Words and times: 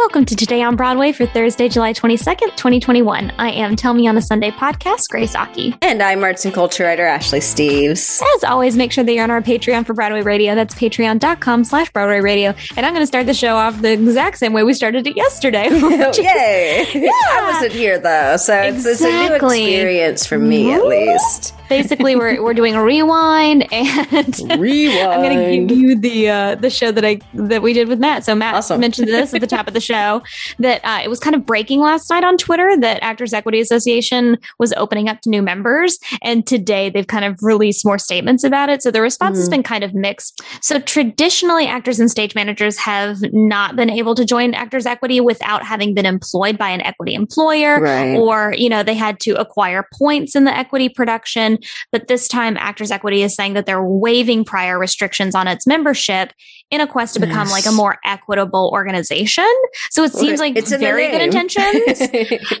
Welcome 0.00 0.24
to 0.24 0.34
Today 0.34 0.62
on 0.62 0.76
Broadway 0.76 1.12
for 1.12 1.26
Thursday, 1.26 1.68
July 1.68 1.92
22nd, 1.92 2.56
2021. 2.56 3.32
I 3.36 3.50
am 3.50 3.76
Tell 3.76 3.92
Me 3.92 4.08
on 4.08 4.16
a 4.16 4.22
Sunday 4.22 4.50
podcast, 4.50 5.10
Grace 5.10 5.34
Aki. 5.34 5.76
And 5.82 6.02
I'm 6.02 6.24
arts 6.24 6.46
and 6.46 6.54
culture 6.54 6.84
writer 6.84 7.04
Ashley 7.04 7.40
Steves. 7.40 8.22
As 8.36 8.44
always, 8.44 8.78
make 8.78 8.92
sure 8.92 9.04
that 9.04 9.12
you're 9.12 9.22
on 9.22 9.30
our 9.30 9.42
Patreon 9.42 9.84
for 9.84 9.92
Broadway 9.92 10.22
Radio. 10.22 10.54
That's 10.54 10.74
patreon.com 10.74 11.64
slash 11.64 11.92
Broadway 11.92 12.20
Radio. 12.20 12.54
And 12.78 12.86
I'm 12.86 12.94
going 12.94 13.02
to 13.02 13.06
start 13.06 13.26
the 13.26 13.34
show 13.34 13.56
off 13.56 13.82
the 13.82 13.92
exact 13.92 14.38
same 14.38 14.54
way 14.54 14.62
we 14.62 14.72
started 14.72 15.06
it 15.06 15.16
yesterday. 15.16 15.68
yay! 16.16 16.86
Yeah. 17.00 17.10
I 17.12 17.50
wasn't 17.52 17.72
here 17.72 17.98
though, 17.98 18.36
so 18.36 18.54
exactly. 18.54 18.78
it's, 18.78 18.86
it's, 18.86 19.00
a 19.02 19.28
new 19.28 19.34
experience 19.34 20.26
for 20.26 20.38
me 20.38 20.72
at 20.72 20.84
least. 20.86 21.54
Basically, 21.68 22.16
we're, 22.16 22.42
we're 22.42 22.54
doing 22.54 22.74
a 22.74 22.82
rewind 22.82 23.72
and 23.72 24.38
rewind. 24.58 25.08
I'm 25.08 25.22
going 25.22 25.68
to 25.68 25.74
give 25.74 25.78
you 25.78 25.98
the 25.98 26.28
uh, 26.28 26.54
the 26.56 26.68
show 26.68 26.90
that 26.90 27.04
I 27.04 27.20
that 27.34 27.62
we 27.62 27.72
did 27.72 27.88
with 27.88 28.00
Matt. 28.00 28.24
So 28.24 28.34
Matt 28.34 28.56
awesome. 28.56 28.80
mentioned 28.80 29.08
this 29.08 29.32
at 29.32 29.40
the 29.40 29.46
top 29.46 29.68
of 29.68 29.74
the 29.74 29.80
show 29.80 29.89
that 29.90 30.80
uh, 30.84 31.00
it 31.02 31.08
was 31.08 31.20
kind 31.20 31.36
of 31.36 31.46
breaking 31.46 31.80
last 31.80 32.10
night 32.10 32.24
on 32.24 32.36
Twitter 32.36 32.76
that 32.80 33.02
Actors 33.02 33.32
Equity 33.32 33.60
Association 33.60 34.38
was 34.58 34.72
opening 34.74 35.08
up 35.08 35.20
to 35.22 35.30
new 35.30 35.42
members, 35.42 35.98
and 36.22 36.46
today 36.46 36.90
they've 36.90 37.06
kind 37.06 37.24
of 37.24 37.38
released 37.42 37.84
more 37.84 37.98
statements 37.98 38.44
about 38.44 38.68
it. 38.68 38.82
So 38.82 38.90
the 38.90 39.00
response 39.00 39.36
mm. 39.36 39.40
has 39.40 39.48
been 39.48 39.62
kind 39.62 39.84
of 39.84 39.94
mixed. 39.94 40.40
So 40.60 40.78
traditionally, 40.80 41.66
actors 41.66 42.00
and 42.00 42.10
stage 42.10 42.34
managers 42.34 42.76
have 42.78 43.18
not 43.32 43.76
been 43.76 43.90
able 43.90 44.14
to 44.14 44.24
join 44.24 44.54
Actors 44.54 44.86
Equity 44.86 45.20
without 45.20 45.64
having 45.64 45.94
been 45.94 46.06
employed 46.06 46.58
by 46.58 46.70
an 46.70 46.80
equity 46.80 47.14
employer, 47.14 47.80
right. 47.80 48.16
or 48.16 48.54
you 48.56 48.68
know 48.68 48.82
they 48.82 48.94
had 48.94 49.20
to 49.20 49.32
acquire 49.32 49.86
points 49.98 50.34
in 50.34 50.44
the 50.44 50.56
equity 50.56 50.88
production. 50.88 51.58
But 51.92 52.08
this 52.08 52.28
time, 52.28 52.56
Actors 52.56 52.90
Equity 52.90 53.22
is 53.22 53.34
saying 53.34 53.54
that 53.54 53.66
they're 53.66 53.84
waiving 53.84 54.44
prior 54.44 54.78
restrictions 54.78 55.34
on 55.34 55.48
its 55.48 55.66
membership 55.66 56.32
in 56.70 56.80
a 56.80 56.86
quest 56.86 57.14
to 57.14 57.20
become 57.20 57.48
yes. 57.48 57.52
like 57.52 57.66
a 57.66 57.72
more 57.72 57.98
equitable 58.04 58.70
organization. 58.72 59.52
So 59.90 60.04
it 60.04 60.12
seems 60.12 60.38
like 60.38 60.56
it's 60.56 60.72
very 60.72 61.10
good 61.10 61.22
intentions. 61.22 62.00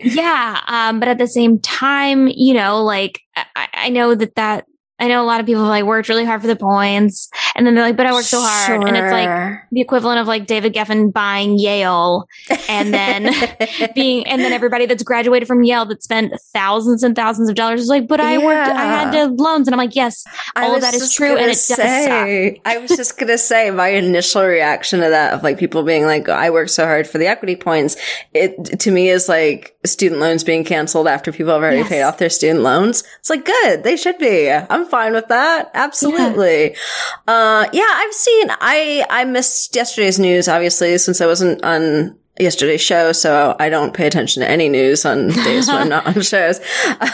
yeah. 0.00 0.60
Um, 0.66 0.98
but 0.98 1.08
at 1.08 1.18
the 1.18 1.28
same 1.28 1.60
time, 1.60 2.28
you 2.28 2.54
know, 2.54 2.82
like 2.82 3.20
I, 3.36 3.68
I 3.74 3.88
know 3.88 4.14
that 4.14 4.34
that 4.34 4.66
I 4.98 5.08
know 5.08 5.22
a 5.22 5.24
lot 5.24 5.40
of 5.40 5.46
people 5.46 5.62
like 5.62 5.84
worked 5.84 6.08
really 6.08 6.26
hard 6.26 6.42
for 6.42 6.46
the 6.46 6.56
points, 6.56 7.30
and 7.54 7.66
then 7.66 7.74
they're 7.74 7.84
like, 7.84 7.96
"But 7.96 8.06
I 8.06 8.12
worked 8.12 8.26
so 8.26 8.40
hard," 8.40 8.66
sure. 8.66 8.86
and 8.86 8.96
it's 8.96 9.12
like 9.12 9.60
the 9.70 9.80
equivalent 9.80 10.20
of 10.20 10.26
like 10.26 10.46
David 10.46 10.74
Geffen 10.74 11.12
buying 11.12 11.58
Yale, 11.58 12.28
and 12.68 12.92
then 12.92 13.30
being, 13.94 14.26
and 14.26 14.40
then 14.40 14.52
everybody 14.52 14.86
that's 14.86 15.02
graduated 15.02 15.46
from 15.48 15.62
Yale 15.62 15.84
that 15.86 16.02
spent 16.02 16.32
thousands 16.52 17.02
and 17.02 17.14
thousands 17.16 17.48
of 17.48 17.54
dollars 17.54 17.80
is 17.80 17.88
like, 17.88 18.08
"But 18.08 18.20
I 18.20 18.38
yeah. 18.38 18.44
worked, 18.44 18.70
I 18.70 18.84
had 18.84 19.10
to 19.12 19.26
loans," 19.26 19.68
and 19.68 19.74
I'm 19.74 19.78
like, 19.78 19.96
"Yes, 19.96 20.24
all 20.56 20.74
of 20.74 20.80
that 20.80 20.94
is 20.94 21.12
true, 21.14 21.36
and 21.36 21.50
it 21.50 21.56
say, 21.56 21.76
does 21.76 22.54
suck." 22.56 22.62
I 22.64 22.78
was 22.78 22.90
just 22.96 23.18
gonna 23.18 23.38
say 23.38 23.70
my 23.70 23.88
initial 23.88 24.42
reaction 24.44 25.00
to 25.00 25.10
that 25.10 25.34
of 25.34 25.42
like 25.42 25.58
people 25.58 25.82
being 25.82 26.04
like, 26.04 26.28
"I 26.28 26.50
worked 26.50 26.70
so 26.70 26.84
hard 26.84 27.06
for 27.06 27.18
the 27.18 27.26
equity 27.26 27.56
points," 27.56 27.96
it 28.34 28.80
to 28.80 28.90
me 28.90 29.08
is 29.08 29.28
like 29.28 29.76
student 29.84 30.20
loans 30.20 30.44
being 30.44 30.64
canceled 30.64 31.08
after 31.08 31.32
people 31.32 31.52
have 31.52 31.62
already 31.62 31.78
yes. 31.78 31.88
paid 31.88 32.02
off 32.02 32.18
their 32.18 32.30
student 32.30 32.60
loans. 32.60 33.02
It's 33.18 33.30
like 33.30 33.44
good, 33.44 33.82
they 33.82 33.96
should 33.96 34.18
be. 34.18 34.50
I'm 34.50 34.86
fine 34.86 35.12
with 35.12 35.28
that. 35.28 35.70
Absolutely. 35.74 36.70
Yeah. 36.70 36.76
Uh, 37.26 37.68
yeah, 37.72 37.86
I've 37.88 38.14
seen, 38.14 38.50
I, 38.50 39.04
I 39.10 39.24
missed 39.24 39.76
yesterday's 39.76 40.18
news, 40.18 40.48
obviously, 40.48 40.96
since 40.98 41.20
I 41.20 41.26
wasn't 41.26 41.62
on 41.64 42.16
yesterday's 42.40 42.80
show, 42.80 43.12
so 43.12 43.56
I 43.58 43.68
don't 43.68 43.94
pay 43.94 44.06
attention 44.06 44.42
to 44.42 44.50
any 44.50 44.68
news 44.68 45.04
on 45.04 45.28
days 45.44 45.68
when 45.68 45.76
I'm 45.76 45.88
not 45.88 46.06
on 46.06 46.22
shows. 46.22 46.60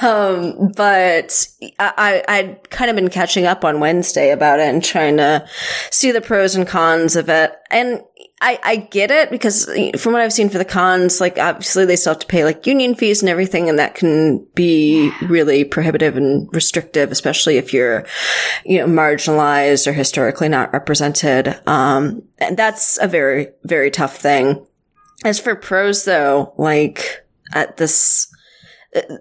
Um, 0.03 0.73
but 0.77 1.49
I, 1.79 2.23
I'd 2.29 2.71
kind 2.71 2.91
of 2.91 2.97
been 2.97 3.11
catching 3.11 3.47
up 3.47 3.65
on 3.65 3.81
Wednesday 3.81 4.31
about 4.31 4.61
it 4.61 4.69
and 4.69 4.85
trying 4.85 5.17
to 5.19 5.47
see 5.91 6.13
the 6.13 6.21
pros 6.21 6.55
and 6.55 6.67
cons 6.67 7.17
of 7.17 7.29
it. 7.29 7.53
And 7.71 8.03
I, 8.41 8.59
I 8.63 8.77
get 8.77 9.11
it 9.11 9.31
because 9.31 9.65
from 9.99 10.13
what 10.13 10.21
I've 10.21 10.33
seen 10.33 10.51
for 10.51 10.59
the 10.59 10.65
cons, 10.65 11.23
like 11.23 11.39
obviously 11.39 11.87
they 11.87 11.97
still 11.97 12.13
have 12.13 12.21
to 12.21 12.27
pay 12.27 12.45
like 12.45 12.67
union 12.67 12.95
fees 12.95 13.23
and 13.23 13.31
everything, 13.31 13.71
and 13.71 13.79
that 13.79 13.95
can 13.95 14.47
be 14.55 15.11
really 15.23 15.65
prohibitive 15.65 16.19
and 16.19 16.49
restrictive, 16.53 17.11
especially 17.11 17.57
if 17.57 17.73
you're, 17.73 18.05
you 18.65 18.79
know, 18.79 18.87
marginalized 18.87 19.87
or 19.87 19.95
historically 19.95 20.51
not 20.51 20.73
represented. 20.75 21.59
Um, 21.67 22.23
and 22.39 22.59
that's 22.59 22.99
a 23.01 23.09
very, 23.09 23.49
very 23.65 23.91
tough 23.91 24.19
thing. 24.19 24.67
As 25.25 25.41
for 25.41 25.55
pros 25.55 26.05
though, 26.05 26.53
like 26.57 27.27
at 27.53 27.77
this, 27.77 28.29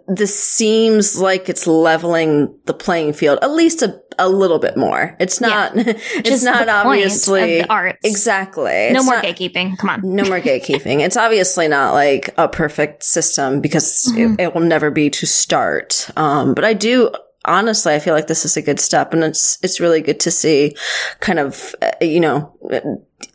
this 0.07 0.37
seems 0.39 1.19
like 1.19 1.49
it's 1.49 1.67
leveling 1.67 2.57
the 2.65 2.73
playing 2.73 3.13
field 3.13 3.39
at 3.41 3.51
least 3.51 3.81
a, 3.81 4.01
a 4.17 4.29
little 4.29 4.59
bit 4.59 4.77
more. 4.77 5.15
It's 5.19 5.41
not, 5.41 5.75
yeah. 5.75 5.83
it's 5.87 6.29
Just 6.29 6.45
not 6.45 6.69
obviously 6.69 7.63
art. 7.63 7.97
Exactly. 8.03 8.91
No 8.91 8.99
it's 8.99 9.05
more 9.05 9.15
not, 9.15 9.25
gatekeeping. 9.25 9.77
Come 9.77 9.89
on. 9.89 10.01
No 10.03 10.23
more 10.25 10.39
gatekeeping. 10.39 11.01
it's 11.01 11.17
obviously 11.17 11.67
not 11.67 11.93
like 11.93 12.33
a 12.37 12.47
perfect 12.47 13.03
system 13.03 13.61
because 13.61 14.11
mm-hmm. 14.11 14.39
it, 14.39 14.45
it, 14.45 14.55
will 14.55 14.61
never 14.61 14.91
be 14.91 15.09
to 15.09 15.25
start. 15.25 16.09
Um, 16.15 16.53
but 16.53 16.63
I 16.63 16.73
do 16.73 17.11
honestly, 17.45 17.93
I 17.93 17.99
feel 17.99 18.13
like 18.13 18.27
this 18.27 18.45
is 18.45 18.57
a 18.57 18.61
good 18.61 18.79
step 18.79 19.13
and 19.13 19.23
it's, 19.23 19.57
it's 19.61 19.79
really 19.79 20.01
good 20.01 20.19
to 20.21 20.31
see 20.31 20.75
kind 21.19 21.39
of, 21.39 21.75
uh, 21.81 21.91
you 22.01 22.19
know, 22.19 22.57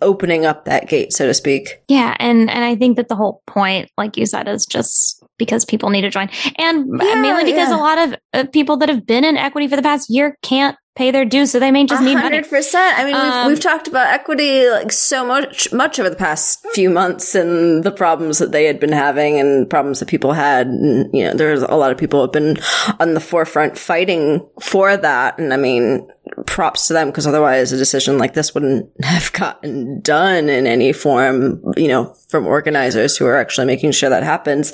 opening 0.03 0.47
up 0.47 0.65
that 0.65 0.89
gate, 0.89 1.13
so 1.13 1.27
to 1.27 1.35
speak. 1.35 1.83
Yeah. 1.89 2.17
And, 2.19 2.51
and 2.51 2.65
I 2.65 2.77
think 2.77 2.97
that 2.97 3.09
the 3.09 3.17
whole 3.17 3.43
point, 3.47 3.91
like 3.97 4.17
you 4.17 4.27
said, 4.27 4.49
is 4.49 4.67
just 4.67 5.23
because 5.39 5.65
people 5.65 5.91
need 5.91 6.03
to 6.03 6.11
join 6.11 6.29
and 6.57 6.87
yeah, 7.03 7.15
mainly 7.15 7.45
because 7.45 7.71
yeah. 7.71 7.77
a 7.77 7.81
lot 7.81 7.99
of 7.99 8.15
uh, 8.35 8.45
people 8.53 8.77
that 8.77 8.89
have 8.89 9.07
been 9.07 9.25
in 9.25 9.37
equity 9.37 9.69
for 9.69 9.77
the 9.77 9.83
past 9.83 10.11
year 10.11 10.37
can't 10.43 10.77
pay 10.97 11.11
their 11.11 11.25
dues, 11.25 11.53
so 11.53 11.59
they 11.59 11.71
may 11.71 11.87
just 11.87 12.03
100%. 12.03 12.05
need 12.05 12.19
hundred 12.19 12.49
percent. 12.49 12.99
I 12.99 13.05
mean, 13.05 13.15
um, 13.15 13.47
we've, 13.47 13.55
we've, 13.55 13.63
talked 13.63 13.89
about 13.89 14.09
equity 14.09 14.69
like 14.69 14.93
so 14.93 15.25
much, 15.25 15.73
much 15.73 15.99
over 15.99 16.11
the 16.11 16.17
past 16.17 16.67
few 16.73 16.91
months, 16.91 17.35
and 17.35 17.85
the 17.85 17.91
problems 17.91 18.39
that 18.39 18.53
they 18.53 18.65
had 18.67 18.79
been 18.79 18.93
having, 18.93 19.41
and 19.41 19.71
problems 19.71 20.01
that 20.01 20.09
people 20.09 20.33
had. 20.33 20.67
And, 20.67 21.09
you 21.15 21.25
know, 21.25 21.33
there's 21.33 21.63
a 21.63 21.75
lot 21.75 21.91
of 21.91 21.97
people 21.97 22.21
have 22.21 22.33
been 22.33 22.57
on 22.99 23.15
the 23.15 23.21
forefront 23.21 23.79
fighting 23.79 24.47
for 24.61 24.97
that. 24.97 25.39
And 25.39 25.55
I 25.55 25.57
mean, 25.57 26.07
props 26.47 26.87
to 26.87 26.93
them 26.93 27.09
because 27.09 27.27
otherwise 27.27 27.73
a 27.73 27.77
decision 27.77 28.19
like 28.19 28.35
this 28.35 28.55
wouldn't 28.55 28.91
have 29.05 29.33
gotten 29.33 30.01
done 30.01 30.49
in 30.49 30.67
any 30.67 30.93
form. 30.93 31.63
You 31.77 31.89
know, 31.89 32.15
from 32.29 32.47
organizers 32.47 33.17
who 33.17 33.27
are 33.27 33.37
actually 33.37 33.67
making 33.67 33.93
sure 33.93 34.11
that 34.11 34.23
happens. 34.23 34.73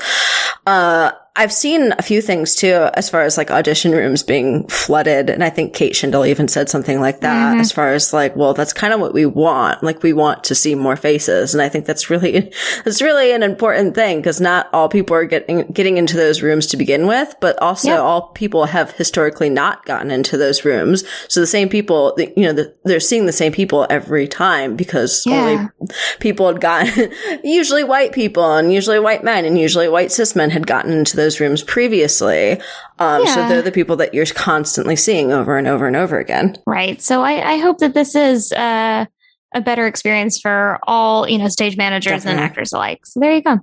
Uh, 0.67 1.12
I've 1.39 1.53
seen 1.53 1.93
a 1.99 2.03
few 2.03 2.23
things 2.23 2.55
too, 2.55 2.89
as 2.95 3.11
far 3.11 3.21
as 3.21 3.37
like 3.37 3.51
audition 3.51 3.93
rooms 3.93 4.23
being 4.23 4.67
flooded. 4.69 5.29
And 5.29 5.45
I 5.45 5.51
think 5.51 5.75
Kate 5.75 5.95
Shindle 5.95 6.25
even 6.25 6.49
said 6.49 6.71
something 6.71 6.99
like 6.99 7.21
that, 7.21 7.53
mm-hmm. 7.53 7.61
as 7.61 7.73
far 7.73 7.93
as 7.93 8.15
like, 8.15 8.34
well, 8.34 8.55
that's 8.55 8.73
kind 8.73 8.95
of 8.95 9.01
what 9.01 9.13
we 9.13 9.27
want. 9.27 9.83
Like 9.83 10.03
we 10.03 10.15
want 10.15 10.45
to 10.45 10.55
see 10.55 10.75
more 10.75 10.97
faces. 10.97 11.55
And 11.55 11.61
I 11.61 11.69
think 11.69 11.84
that's 11.84 12.09
really, 12.09 12.53
that's 12.84 13.03
really 13.03 13.33
an 13.33 13.43
important 13.43 13.95
thing 13.95 14.19
because 14.19 14.41
not 14.41 14.71
all 14.73 14.89
people 14.89 15.15
are 15.15 15.27
getting, 15.27 15.67
getting 15.67 15.99
into 15.99 16.17
those 16.17 16.41
rooms 16.41 16.69
to 16.69 16.78
begin 16.78 17.07
with, 17.07 17.34
but 17.39 17.61
also 17.61 17.89
yep. 17.89 18.01
all 18.01 18.28
people 18.28 18.65
have 18.65 18.93
historically 18.93 19.51
not 19.51 19.84
gotten 19.84 20.11
into 20.11 20.39
those 20.39 20.65
rooms. 20.65 21.05
So 21.28 21.35
the 21.41 21.47
same 21.47 21.69
people, 21.69 22.16
you 22.19 22.44
know, 22.44 22.52
the, 22.52 22.74
they're 22.84 22.98
seeing 22.98 23.26
the 23.26 23.32
same 23.32 23.52
people 23.52 23.86
every 23.91 24.26
time 24.26 24.74
because 24.74 25.24
yeah. 25.26 25.36
only 25.36 25.91
people 26.19 26.47
had 26.47 26.60
gotten, 26.60 27.12
usually 27.44 27.84
white 27.84 28.12
people 28.12 28.56
and 28.56 28.72
usually 28.72 28.98
white 28.98 29.22
men 29.22 29.44
and 29.44 29.58
usually 29.58 29.88
white 29.88 30.10
cis 30.10 30.34
men 30.34 30.50
had 30.50 30.66
gotten 30.66 30.92
into 30.92 31.16
those 31.16 31.26
those 31.26 31.41
rooms 31.41 31.62
previously. 31.62 32.52
Um, 32.98 33.24
yeah. 33.24 33.34
so 33.34 33.48
they're 33.48 33.62
the 33.62 33.72
people 33.72 33.97
that 33.97 34.14
you're 34.14 34.26
constantly 34.26 34.97
seeing 34.97 35.32
over 35.32 35.56
and 35.58 35.66
over 35.66 35.86
and 35.86 35.97
over 35.97 36.19
again. 36.19 36.56
Right. 36.66 37.00
So 37.02 37.22
I, 37.22 37.54
I 37.54 37.58
hope 37.58 37.78
that 37.78 37.94
this 37.94 38.14
is, 38.14 38.53
uh, 38.53 39.06
a 39.54 39.60
better 39.60 39.86
experience 39.86 40.41
for 40.41 40.78
all, 40.82 41.28
you 41.28 41.38
know, 41.38 41.48
stage 41.48 41.76
managers 41.76 42.24
Definitely. 42.24 42.42
and 42.42 42.50
actors 42.50 42.72
alike. 42.72 43.06
So 43.06 43.20
there 43.20 43.32
you 43.32 43.42
go. 43.42 43.58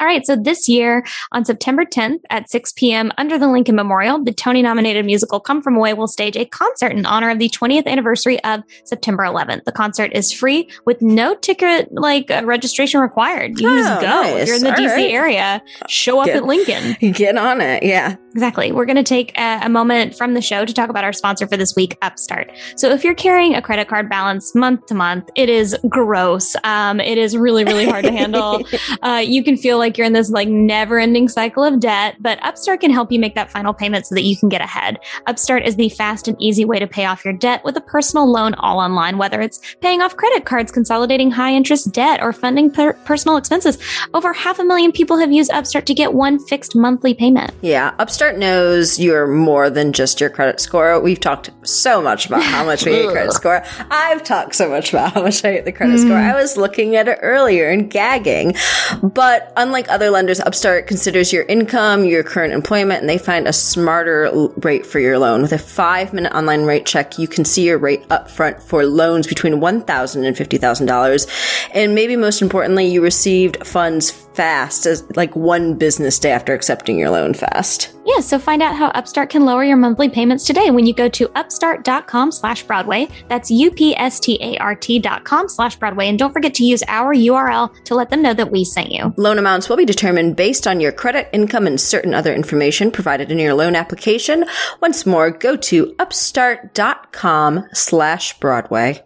All 0.00 0.06
right. 0.06 0.24
So 0.24 0.36
this 0.36 0.68
year 0.68 1.04
on 1.32 1.44
September 1.44 1.84
10th 1.84 2.20
at 2.30 2.50
6 2.50 2.72
p.m. 2.72 3.12
under 3.18 3.38
the 3.38 3.48
Lincoln 3.48 3.74
Memorial, 3.74 4.22
the 4.22 4.32
Tony 4.32 4.62
nominated 4.62 5.04
musical 5.04 5.40
Come 5.40 5.62
From 5.62 5.76
Away 5.76 5.94
will 5.94 6.06
stage 6.06 6.36
a 6.36 6.44
concert 6.44 6.92
in 6.92 7.04
honor 7.04 7.30
of 7.30 7.38
the 7.38 7.48
20th 7.48 7.86
anniversary 7.86 8.42
of 8.44 8.62
September 8.84 9.24
11th. 9.24 9.64
The 9.64 9.72
concert 9.72 10.12
is 10.14 10.32
free 10.32 10.68
with 10.84 11.02
no 11.02 11.34
ticket 11.34 11.92
like 11.92 12.30
uh, 12.30 12.42
registration 12.44 13.00
required. 13.00 13.58
You 13.58 13.68
oh, 13.68 13.76
just 13.76 14.00
go. 14.00 14.06
Nice. 14.06 14.42
If 14.42 14.46
you're 14.48 14.56
in 14.56 14.62
the 14.62 14.70
All 14.70 14.76
DC 14.76 14.96
right. 14.96 15.10
area, 15.10 15.62
show 15.88 16.20
up 16.20 16.26
get, 16.26 16.36
at 16.36 16.44
Lincoln. 16.44 16.96
Get 17.12 17.36
on 17.36 17.60
it. 17.60 17.82
Yeah. 17.82 18.16
Exactly. 18.38 18.70
We're 18.70 18.86
going 18.86 18.96
to 18.96 19.02
take 19.02 19.36
a, 19.36 19.62
a, 19.64 19.68
moment 19.68 20.14
from 20.14 20.34
the 20.34 20.40
show 20.40 20.64
to 20.64 20.72
talk 20.72 20.90
about 20.90 21.02
our 21.02 21.12
sponsor 21.12 21.48
for 21.48 21.56
this 21.56 21.74
week, 21.74 21.98
Upstart. 22.02 22.52
So 22.76 22.88
if 22.90 23.02
you're 23.02 23.14
carrying 23.14 23.54
a 23.54 23.60
credit 23.60 23.88
card 23.88 24.08
balance 24.08 24.54
month 24.54 24.86
to 24.86 24.94
month, 24.94 25.28
it 25.34 25.48
is 25.48 25.76
gross. 25.88 26.54
Um, 26.62 27.00
it 27.00 27.18
is 27.18 27.36
really, 27.36 27.64
really 27.64 27.84
hard 27.84 28.04
to 28.04 28.12
handle. 28.12 28.62
Uh, 29.02 29.22
you 29.24 29.44
can 29.44 29.56
feel 29.56 29.67
feel 29.68 29.76
like 29.76 29.98
you're 29.98 30.06
in 30.06 30.14
this 30.14 30.30
like 30.30 30.48
never 30.48 30.98
ending 30.98 31.28
cycle 31.28 31.62
of 31.62 31.78
debt, 31.78 32.16
but 32.20 32.42
Upstart 32.42 32.80
can 32.80 32.90
help 32.90 33.12
you 33.12 33.20
make 33.20 33.34
that 33.34 33.52
final 33.52 33.74
payment 33.74 34.06
so 34.06 34.14
that 34.14 34.22
you 34.22 34.34
can 34.34 34.48
get 34.48 34.62
ahead. 34.62 34.98
Upstart 35.26 35.66
is 35.66 35.76
the 35.76 35.90
fast 35.90 36.26
and 36.26 36.40
easy 36.40 36.64
way 36.64 36.78
to 36.78 36.86
pay 36.86 37.04
off 37.04 37.22
your 37.22 37.34
debt 37.34 37.62
with 37.66 37.76
a 37.76 37.82
personal 37.82 38.32
loan 38.32 38.54
all 38.54 38.78
online, 38.78 39.18
whether 39.18 39.42
it's 39.42 39.60
paying 39.82 40.00
off 40.00 40.16
credit 40.16 40.46
cards, 40.46 40.72
consolidating 40.72 41.30
high 41.30 41.52
interest 41.52 41.92
debt, 41.92 42.22
or 42.22 42.32
funding 42.32 42.70
per- 42.70 42.94
personal 43.04 43.36
expenses. 43.36 43.76
Over 44.14 44.32
half 44.32 44.58
a 44.58 44.64
million 44.64 44.90
people 44.90 45.18
have 45.18 45.30
used 45.30 45.50
Upstart 45.50 45.84
to 45.84 45.92
get 45.92 46.14
one 46.14 46.38
fixed 46.46 46.74
monthly 46.74 47.12
payment. 47.12 47.52
Yeah, 47.60 47.94
Upstart 47.98 48.38
knows 48.38 48.98
you're 48.98 49.26
more 49.26 49.68
than 49.68 49.92
just 49.92 50.18
your 50.18 50.30
credit 50.30 50.60
score. 50.60 50.98
We've 50.98 51.20
talked 51.20 51.50
so 51.62 52.00
much 52.00 52.24
about 52.24 52.42
how 52.42 52.64
much 52.64 52.86
we 52.86 52.92
hate 52.92 53.08
credit 53.12 53.34
score. 53.34 53.62
I've 53.90 54.24
talked 54.24 54.54
so 54.54 54.70
much 54.70 54.94
about 54.94 55.12
how 55.12 55.22
much 55.24 55.44
I 55.44 55.52
hate 55.52 55.66
the 55.66 55.72
credit 55.72 55.96
mm. 55.96 56.06
score. 56.06 56.16
I 56.16 56.40
was 56.40 56.56
looking 56.56 56.96
at 56.96 57.06
it 57.06 57.18
earlier 57.20 57.68
and 57.68 57.90
gagging. 57.90 58.54
But 59.02 59.52
unlike 59.58 59.90
other 59.90 60.08
lenders, 60.08 60.40
Upstart 60.40 60.86
considers 60.86 61.32
your 61.32 61.42
income, 61.44 62.04
your 62.04 62.22
current 62.22 62.54
employment, 62.54 63.00
and 63.00 63.08
they 63.08 63.18
find 63.18 63.46
a 63.46 63.52
smarter 63.52 64.30
rate 64.62 64.86
for 64.86 65.00
your 65.00 65.18
loan. 65.18 65.42
With 65.42 65.52
a 65.52 65.58
five 65.58 66.14
minute 66.14 66.32
online 66.32 66.62
rate 66.62 66.86
check, 66.86 67.18
you 67.18 67.28
can 67.28 67.44
see 67.44 67.66
your 67.66 67.76
rate 67.76 68.08
upfront 68.08 68.62
for 68.62 68.86
loans 68.86 69.26
between 69.26 69.54
$1,000 69.54 70.26
and 70.26 70.36
$50,000. 70.36 71.70
And 71.74 71.94
maybe 71.94 72.16
most 72.16 72.40
importantly, 72.40 72.86
you 72.86 73.02
received 73.02 73.66
funds 73.66 74.27
fast 74.38 74.86
as 74.86 75.04
like 75.16 75.34
one 75.34 75.74
business 75.74 76.16
day 76.16 76.30
after 76.30 76.54
accepting 76.54 76.96
your 76.96 77.10
loan 77.10 77.34
fast. 77.34 77.92
Yeah, 78.06 78.20
so 78.20 78.38
find 78.38 78.62
out 78.62 78.76
how 78.76 78.86
Upstart 78.90 79.30
can 79.30 79.44
lower 79.44 79.64
your 79.64 79.76
monthly 79.76 80.08
payments 80.08 80.46
today 80.46 80.70
when 80.70 80.86
you 80.86 80.94
go 80.94 81.08
to 81.08 81.28
upstart.com 81.36 82.30
slash 82.30 82.62
Broadway. 82.62 83.08
That's 83.28 83.50
U-P-S-T-A-R-T 83.50 84.98
dot 85.00 85.24
com 85.24 85.48
slash 85.48 85.74
Broadway. 85.74 86.06
And 86.06 86.16
don't 86.16 86.32
forget 86.32 86.54
to 86.54 86.64
use 86.64 86.84
our 86.86 87.12
URL 87.16 87.84
to 87.86 87.96
let 87.96 88.10
them 88.10 88.22
know 88.22 88.32
that 88.32 88.52
we 88.52 88.64
sent 88.64 88.92
you. 88.92 89.12
Loan 89.16 89.38
amounts 89.38 89.68
will 89.68 89.76
be 89.76 89.84
determined 89.84 90.36
based 90.36 90.68
on 90.68 90.78
your 90.78 90.92
credit, 90.92 91.28
income, 91.32 91.66
and 91.66 91.80
certain 91.80 92.14
other 92.14 92.32
information 92.32 92.92
provided 92.92 93.32
in 93.32 93.40
your 93.40 93.54
loan 93.54 93.74
application. 93.74 94.44
Once 94.80 95.04
more, 95.04 95.32
go 95.32 95.56
to 95.56 95.96
upstart.com 95.98 97.64
slash 97.72 98.38
Broadway. 98.38 99.02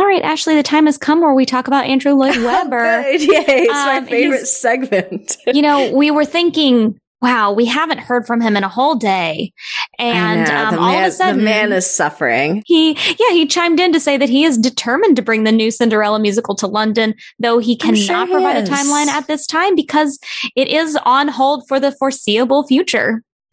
All 0.00 0.06
right, 0.06 0.22
Ashley, 0.22 0.54
the 0.54 0.62
time 0.62 0.86
has 0.86 0.96
come 0.96 1.20
where 1.20 1.34
we 1.34 1.44
talk 1.44 1.66
about 1.66 1.84
Andrew 1.84 2.14
Lloyd 2.14 2.38
Webber. 2.42 3.02
Yay, 3.10 3.18
it's 3.18 3.70
um, 3.70 3.86
my 3.86 4.08
favorite 4.08 4.46
segment. 4.46 5.36
you 5.46 5.60
know, 5.60 5.92
we 5.92 6.10
were 6.10 6.24
thinking, 6.24 6.98
wow, 7.20 7.52
we 7.52 7.66
haven't 7.66 7.98
heard 7.98 8.26
from 8.26 8.40
him 8.40 8.56
in 8.56 8.64
a 8.64 8.68
whole 8.68 8.94
day. 8.94 9.52
And 9.98 10.48
um, 10.48 10.78
all 10.78 10.92
man, 10.92 11.04
of 11.04 11.08
a 11.10 11.12
sudden, 11.12 11.36
the 11.36 11.44
man 11.44 11.72
is 11.74 11.84
suffering. 11.84 12.62
He, 12.64 12.92
yeah, 12.94 13.32
he 13.32 13.44
chimed 13.44 13.78
in 13.78 13.92
to 13.92 14.00
say 14.00 14.16
that 14.16 14.30
he 14.30 14.44
is 14.44 14.56
determined 14.56 15.16
to 15.16 15.22
bring 15.22 15.44
the 15.44 15.52
new 15.52 15.70
Cinderella 15.70 16.18
musical 16.18 16.54
to 16.54 16.66
London, 16.66 17.14
though 17.38 17.58
he 17.58 17.76
cannot 17.76 17.98
sure 17.98 18.26
he 18.26 18.32
provide 18.32 18.56
is. 18.56 18.70
a 18.70 18.72
timeline 18.72 19.08
at 19.08 19.26
this 19.26 19.46
time 19.46 19.74
because 19.74 20.18
it 20.56 20.68
is 20.68 20.98
on 21.04 21.28
hold 21.28 21.68
for 21.68 21.78
the 21.78 21.92
foreseeable 21.92 22.66
future. 22.66 23.22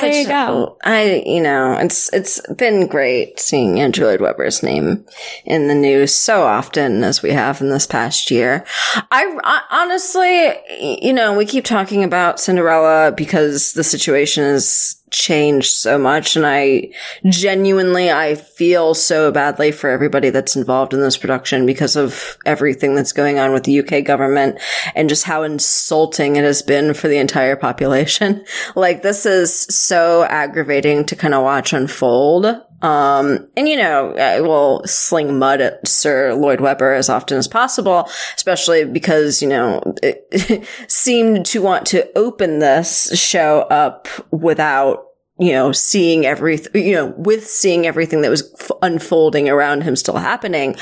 there 0.00 0.20
you 0.22 0.26
go. 0.26 0.76
I, 0.84 1.22
you 1.26 1.40
know, 1.40 1.74
it's 1.74 2.12
it's 2.12 2.40
been 2.54 2.86
great 2.86 3.38
seeing 3.40 3.80
Andrew 3.80 4.06
Lloyd 4.06 4.20
Webber's 4.20 4.62
name 4.62 5.04
in 5.44 5.68
the 5.68 5.74
news 5.74 6.14
so 6.14 6.42
often 6.42 7.02
as 7.04 7.22
we 7.22 7.30
have 7.32 7.60
in 7.60 7.68
this 7.68 7.86
past 7.86 8.30
year. 8.30 8.64
I, 9.10 9.38
I 9.44 9.62
honestly, 9.70 10.98
you 11.02 11.12
know, 11.12 11.36
we 11.36 11.46
keep 11.46 11.64
talking 11.64 12.04
about 12.04 12.40
Cinderella 12.40 13.12
because 13.12 13.72
the 13.72 13.84
situation 13.84 14.44
is 14.44 15.00
changed 15.14 15.72
so 15.72 15.96
much 15.96 16.36
and 16.36 16.44
I 16.44 16.90
genuinely 17.24 18.10
I 18.10 18.34
feel 18.34 18.94
so 18.94 19.30
badly 19.30 19.70
for 19.70 19.88
everybody 19.88 20.30
that's 20.30 20.56
involved 20.56 20.92
in 20.92 21.00
this 21.00 21.16
production 21.16 21.66
because 21.66 21.96
of 21.96 22.36
everything 22.44 22.94
that's 22.94 23.12
going 23.12 23.38
on 23.38 23.52
with 23.52 23.64
the 23.64 23.80
UK 23.80 24.04
government 24.04 24.58
and 24.94 25.08
just 25.08 25.24
how 25.24 25.44
insulting 25.44 26.36
it 26.36 26.44
has 26.44 26.62
been 26.62 26.94
for 26.94 27.08
the 27.08 27.18
entire 27.18 27.56
population. 27.56 28.44
like 28.74 29.02
this 29.02 29.24
is 29.24 29.54
so 29.54 30.24
aggravating 30.24 31.04
to 31.06 31.16
kind 31.16 31.34
of 31.34 31.42
watch 31.42 31.72
unfold. 31.72 32.46
Um, 32.84 33.48
and 33.56 33.66
you 33.66 33.78
know, 33.78 34.14
I 34.14 34.42
will 34.42 34.82
sling 34.84 35.38
mud 35.38 35.62
at 35.62 35.88
Sir 35.88 36.34
Lloyd 36.34 36.60
Webber 36.60 36.92
as 36.92 37.08
often 37.08 37.38
as 37.38 37.48
possible, 37.48 38.10
especially 38.36 38.84
because, 38.84 39.40
you 39.40 39.48
know, 39.48 39.82
it 40.02 40.66
seemed 40.86 41.46
to 41.46 41.62
want 41.62 41.86
to 41.86 42.06
open 42.16 42.58
this 42.58 43.18
show 43.18 43.60
up 43.70 44.06
without 44.30 45.06
you 45.36 45.50
know, 45.50 45.72
seeing 45.72 46.24
everything, 46.24 46.86
you 46.86 46.92
know, 46.92 47.06
with 47.16 47.44
seeing 47.44 47.88
everything 47.88 48.20
that 48.22 48.30
was 48.30 48.54
f- 48.60 48.70
unfolding 48.82 49.48
around 49.48 49.82
him 49.82 49.96
still 49.96 50.16
happening. 50.16 50.76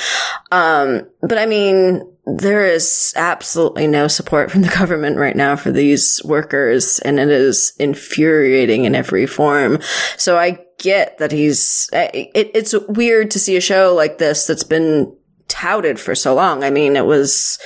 Um, 0.51 1.09
but 1.23 1.39
I 1.39 1.47
mean, 1.47 2.03
there 2.27 2.67
is 2.67 3.15
absolutely 3.17 3.87
no 3.87 4.09
support 4.09 4.51
from 4.51 4.61
the 4.61 4.69
government 4.79 5.17
right 5.17 5.35
now 5.35 5.57
for 5.57 5.73
these 5.73 6.21
workers, 6.25 6.99
and 6.99 7.19
it 7.19 7.31
is 7.31 7.73
infuriating 7.79 8.85
in 8.85 8.95
every 8.95 9.27
form. 9.27 9.79
So 10.19 10.39
I 10.39 10.59
get 10.83 11.19
that 11.19 11.33
he's, 11.33 11.89
eh, 11.93 12.27
it, 12.35 12.51
it's 12.55 12.75
weird 12.89 13.31
to 13.31 13.39
see 13.39 13.57
a 13.57 13.61
show 13.61 13.95
like 13.95 14.19
this 14.19 14.47
that's 14.47 14.65
been 14.65 15.17
touted 15.49 16.01
for 16.01 16.15
so 16.15 16.35
long. 16.35 16.65
I 16.65 16.71
mean, 16.71 16.97
it 16.97 17.07
was, 17.07 17.59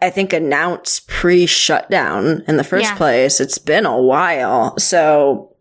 I 0.00 0.10
think, 0.10 0.32
announced 0.32 1.08
pre 1.08 1.46
shutdown 1.46 2.42
in 2.46 2.56
the 2.56 2.64
first 2.64 2.90
yeah. 2.90 2.96
place. 2.96 3.40
It's 3.40 3.58
been 3.58 3.86
a 3.86 4.00
while. 4.00 4.78
So 4.78 5.51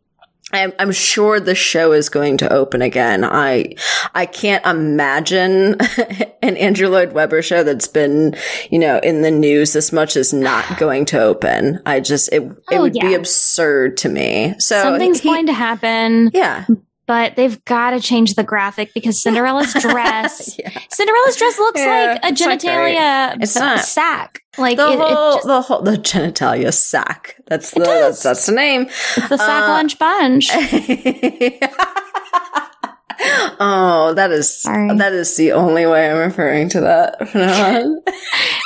I'm, 0.54 0.74
I'm 0.80 0.92
sure 0.92 1.40
the 1.40 1.56
show 1.56 1.92
is 1.92 2.10
going 2.10 2.38
to 2.38 2.52
open 2.52 2.82
again. 2.82 3.24
I, 3.24 3.76
I 4.14 4.26
can't 4.26 4.66
imagine 4.66 5.78
an 6.42 6.58
Andrew 6.58 6.90
Lloyd 6.90 7.14
Webber 7.14 7.42
show 7.42 7.64
that's 7.64 7.88
been, 7.88 8.36
you 8.70 8.80
know, 8.80 9.00
in 9.00 9.22
the 9.22 9.32
news 9.32 9.74
this 9.74 9.92
much 9.92 10.16
is 10.16 10.34
not 10.34 10.78
going 10.78 11.06
to 11.06 11.22
open. 11.22 11.82
I 11.86 12.00
just, 12.00 12.32
it, 12.32 12.44
oh, 12.44 12.56
it 12.72 12.80
would 12.80 12.96
yeah. 12.96 13.08
be 13.08 13.14
absurd 13.14 13.98
to 13.98 14.10
me. 14.10 14.56
So 14.60 14.82
something's 14.82 15.22
he, 15.22 15.30
going 15.30 15.48
to 15.48 15.54
happen. 15.54 16.32
Yeah 16.34 16.66
but 17.08 17.36
they've 17.36 17.64
got 17.66 17.92
to 17.92 18.00
change 18.00 18.36
the 18.36 18.44
graphic 18.44 18.94
because 18.94 19.22
Cinderella's 19.22 19.74
dress, 19.74 20.58
yeah. 20.60 20.70
Cinderella's 20.90 21.36
dress 21.36 21.60
looks 21.60 21.80
yeah, 21.80 22.20
like 22.24 22.32
a 22.32 22.36
genitalia 22.36 23.38
it's 23.42 23.56
not. 23.56 23.80
sack. 23.80 24.40
Like 24.58 24.78
the 24.78 24.92
it, 24.92 25.00
whole, 25.00 25.08
it 25.08 25.36
just, 25.36 25.48
the 25.48 25.62
whole, 25.62 25.82
the 25.82 25.98
genitalia 25.98 26.74
sack. 26.74 27.38
That's 27.48 27.72
the, 27.72 27.80
that's, 27.80 28.24
that's 28.24 28.46
the 28.46 28.52
name. 28.52 28.82
It's 28.82 29.30
the 29.30 29.38
sack 29.38 29.64
uh, 29.64 29.70
lunch 29.70 29.98
bunch. 29.98 30.52
oh, 33.60 34.14
that 34.16 34.32
is 34.32 34.62
Sorry. 34.62 34.98
that 34.98 35.14
is 35.14 35.36
the 35.38 35.52
only 35.54 35.86
way 35.86 36.10
I'm 36.10 36.18
referring 36.18 36.70
to 36.70 36.82
that 36.82 37.30
from 37.30 37.42
now 37.42 37.80
on. 37.80 38.02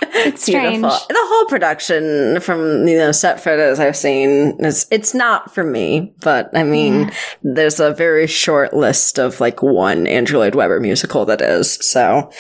it's 0.02 0.44
strange. 0.44 0.82
The 0.82 1.16
whole 1.18 1.46
production 1.46 2.40
from 2.40 2.88
you 2.88 2.98
know 2.98 3.12
set 3.12 3.40
photos 3.40 3.80
I've 3.80 3.98
seen 3.98 4.58
is 4.60 4.88
it's 4.92 5.14
not 5.14 5.54
for 5.54 5.64
me, 5.64 6.14
but 6.22 6.50
I 6.56 6.64
mean, 6.64 7.02
yeah. 7.02 7.14
there's 7.44 7.80
a 7.80 7.94
very 7.94 8.28
short 8.28 8.74
list 8.74 9.20
of 9.20 9.40
like 9.40 9.62
one 9.62 10.08
Andrew 10.08 10.40
Lloyd 10.40 10.56
Webber 10.56 10.80
musical 10.80 11.26
that 11.26 11.42
is. 11.42 11.74
So, 11.86 12.32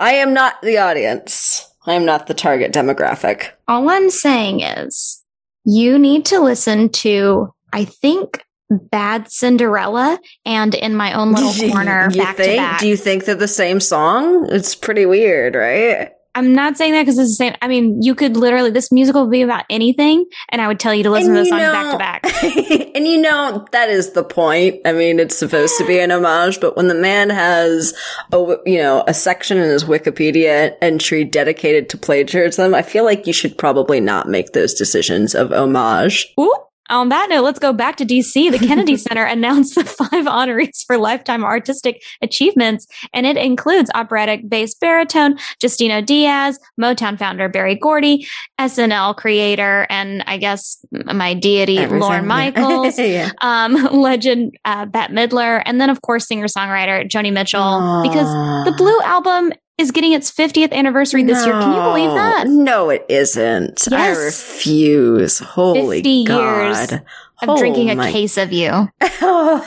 I 0.00 0.14
am 0.14 0.34
not 0.34 0.60
the 0.62 0.78
audience. 0.78 1.68
I 1.86 1.94
am 1.94 2.04
not 2.04 2.26
the 2.26 2.34
target 2.34 2.72
demographic. 2.72 3.50
All 3.66 3.88
I'm 3.88 4.10
saying 4.10 4.60
is, 4.60 5.24
you 5.64 5.98
need 5.98 6.26
to 6.26 6.40
listen 6.40 6.88
to. 6.90 7.52
I 7.72 7.84
think 7.84 8.42
Bad 8.70 9.30
Cinderella 9.30 10.18
and 10.44 10.74
In 10.74 10.94
My 10.94 11.12
Own 11.14 11.32
Little 11.32 11.70
Corner 11.72 12.10
back 12.10 12.36
think? 12.36 12.52
to 12.52 12.56
back. 12.56 12.80
Do 12.80 12.88
you 12.88 12.96
think 12.96 13.24
they're 13.24 13.34
the 13.34 13.48
same 13.48 13.80
song? 13.80 14.48
It's 14.50 14.74
pretty 14.74 15.06
weird, 15.06 15.54
right? 15.54 16.12
I'm 16.38 16.54
not 16.54 16.76
saying 16.76 16.92
that 16.92 17.02
because 17.02 17.18
it's 17.18 17.30
the 17.30 17.34
same. 17.34 17.54
I 17.60 17.66
mean, 17.66 18.00
you 18.00 18.14
could 18.14 18.36
literally, 18.36 18.70
this 18.70 18.92
musical 18.92 19.22
would 19.22 19.32
be 19.32 19.42
about 19.42 19.64
anything, 19.68 20.24
and 20.50 20.62
I 20.62 20.68
would 20.68 20.78
tell 20.78 20.94
you 20.94 21.02
to 21.02 21.10
listen 21.10 21.34
and 21.34 21.44
to 21.44 21.50
the 21.50 21.58
song 21.58 21.98
back 21.98 22.22
to 22.22 22.28
back. 22.28 22.88
And 22.94 23.06
you 23.06 23.20
know, 23.20 23.66
that 23.72 23.88
is 23.88 24.12
the 24.12 24.22
point. 24.22 24.80
I 24.84 24.92
mean, 24.92 25.18
it's 25.18 25.36
supposed 25.36 25.78
to 25.78 25.86
be 25.86 25.98
an 25.98 26.12
homage, 26.12 26.60
but 26.60 26.76
when 26.76 26.86
the 26.86 26.94
man 26.94 27.30
has 27.30 27.92
a, 28.32 28.56
you 28.66 28.78
know, 28.78 29.02
a 29.06 29.14
section 29.14 29.58
in 29.58 29.68
his 29.68 29.84
Wikipedia 29.84 30.76
entry 30.80 31.24
dedicated 31.24 31.88
to 31.90 31.98
plagiarism, 31.98 32.72
I 32.72 32.82
feel 32.82 33.04
like 33.04 33.26
you 33.26 33.32
should 33.32 33.58
probably 33.58 34.00
not 34.00 34.28
make 34.28 34.52
those 34.52 34.74
decisions 34.74 35.34
of 35.34 35.52
homage. 35.52 36.32
Ooh 36.38 36.54
on 36.88 37.08
that 37.10 37.28
note, 37.30 37.42
let's 37.42 37.58
go 37.58 37.72
back 37.72 37.96
to 37.96 38.04
DC. 38.04 38.50
The 38.50 38.58
Kennedy 38.58 38.96
Center 39.08 39.24
announced 39.24 39.74
the 39.74 39.84
five 39.84 40.24
honorees 40.24 40.84
for 40.86 40.98
lifetime 40.98 41.44
artistic 41.44 42.02
achievements, 42.22 42.86
and 43.12 43.26
it 43.26 43.36
includes 43.36 43.90
operatic 43.94 44.48
bass 44.48 44.74
baritone 44.74 45.36
Justino 45.62 46.04
Diaz, 46.04 46.58
Motown 46.80 47.18
founder 47.18 47.48
Berry 47.48 47.74
Gordy, 47.74 48.26
SNL 48.58 49.16
creator, 49.16 49.86
and 49.90 50.22
I 50.26 50.36
guess 50.36 50.84
my 50.90 51.34
deity 51.34 51.78
Everything. 51.78 52.00
Lorne 52.00 52.26
Michaels, 52.26 52.98
yeah. 52.98 53.30
um, 53.40 53.74
legend 53.92 54.56
uh, 54.64 54.86
Bette 54.86 55.12
Midler, 55.12 55.62
and 55.64 55.80
then 55.80 55.90
of 55.90 56.02
course 56.02 56.26
singer 56.26 56.46
songwriter 56.46 57.08
Joni 57.08 57.32
Mitchell. 57.32 57.60
Aww. 57.60 58.02
Because 58.02 58.64
the 58.64 58.74
Blue 58.76 59.00
album 59.02 59.52
is 59.78 59.92
getting 59.92 60.12
its 60.12 60.30
50th 60.30 60.72
anniversary 60.72 61.22
this 61.22 61.44
no, 61.44 61.52
year. 61.52 61.60
Can 61.60 61.72
you 61.72 61.82
believe 61.82 62.10
that? 62.14 62.48
No, 62.48 62.90
it 62.90 63.06
isn't. 63.08 63.86
Yes. 63.90 63.92
I 63.92 64.24
refuse. 64.24 65.38
Holy 65.38 65.98
50 65.98 66.24
God. 66.24 66.40
years 66.40 66.92
of 67.40 67.48
oh, 67.48 67.56
drinking 67.56 67.90
a 67.90 67.92
oh 67.92 67.96
my. 67.96 68.10
case 68.10 68.36
of 68.36 68.52
you. 68.52 68.70
oh, 69.00 69.64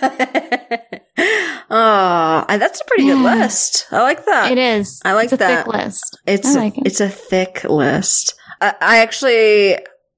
that's 2.50 2.82
a 2.82 2.86
pretty 2.86 3.06
good 3.06 3.24
list. 3.24 3.88
I 3.92 4.02
like 4.02 4.26
that. 4.26 4.52
It 4.52 4.58
is. 4.58 5.02
I 5.06 5.14
like 5.14 5.32
it's 5.32 5.40
that. 5.40 5.68
list. 5.68 6.20
It's 6.28 6.56
like 6.56 6.78
it. 6.78 6.88
it's 6.88 7.00
a 7.00 7.10
thick 7.10 7.64
list. 7.64 8.36
I, 8.60 8.76
I 8.82 8.98
actually, 9.00 9.78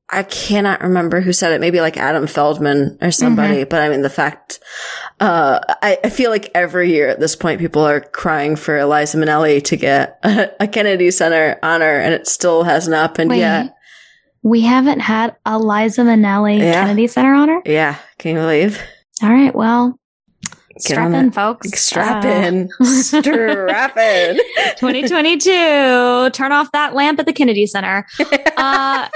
I 0.10 0.24
cannot 0.24 0.81
remember 0.81 1.22
who 1.22 1.33
said 1.33 1.53
it. 1.53 1.62
Maybe 1.62 1.81
like 1.81 1.98
Adam 1.98 2.27
Feldman 2.27 2.98
or 3.01 3.12
somebody. 3.12 3.60
Mm-hmm. 3.60 3.69
But 3.69 3.81
I 3.81 3.89
mean, 3.89 4.01
the 4.01 4.10
fact, 4.10 4.60
uh, 5.19 5.60
I, 5.81 5.98
I, 6.03 6.10
feel 6.10 6.29
like 6.29 6.51
every 6.53 6.91
year 6.91 7.07
at 7.07 7.19
this 7.19 7.36
point, 7.36 7.60
people 7.60 7.81
are 7.81 8.01
crying 8.01 8.55
for 8.55 8.83
Liza 8.86 9.17
Minnelli 9.17 9.63
to 9.63 9.75
get 9.75 10.19
a, 10.24 10.51
a 10.63 10.67
Kennedy 10.67 11.10
Center 11.10 11.57
honor, 11.63 11.98
and 11.98 12.13
it 12.13 12.27
still 12.27 12.63
hasn't 12.63 12.95
happened 12.95 13.31
Wait, 13.31 13.39
yet. 13.39 13.75
We 14.43 14.62
haven't 14.62 15.00
had 15.00 15.36
Eliza 15.48 16.03
Liza 16.03 16.12
Minnelli 16.12 16.60
yeah. 16.60 16.86
Kennedy 16.86 17.07
Center 17.07 17.33
honor. 17.33 17.62
Yeah, 17.65 17.98
can 18.17 18.36
you 18.36 18.41
believe? 18.41 18.81
All 19.22 19.29
right, 19.29 19.55
well, 19.55 19.98
Strap 20.79 21.13
in, 21.13 21.31
folks. 21.31 21.79
Strap 21.79 22.25
uh, 22.25 22.27
in. 22.27 22.69
Strap 22.83 23.98
in. 23.98 24.38
2022. 24.77 26.29
Turn 26.31 26.51
off 26.51 26.72
that 26.72 26.95
lamp 26.95 27.19
at 27.19 27.25
the 27.25 27.33
Kennedy 27.33 27.65
Center. 27.65 28.05
Uh, 28.57 29.07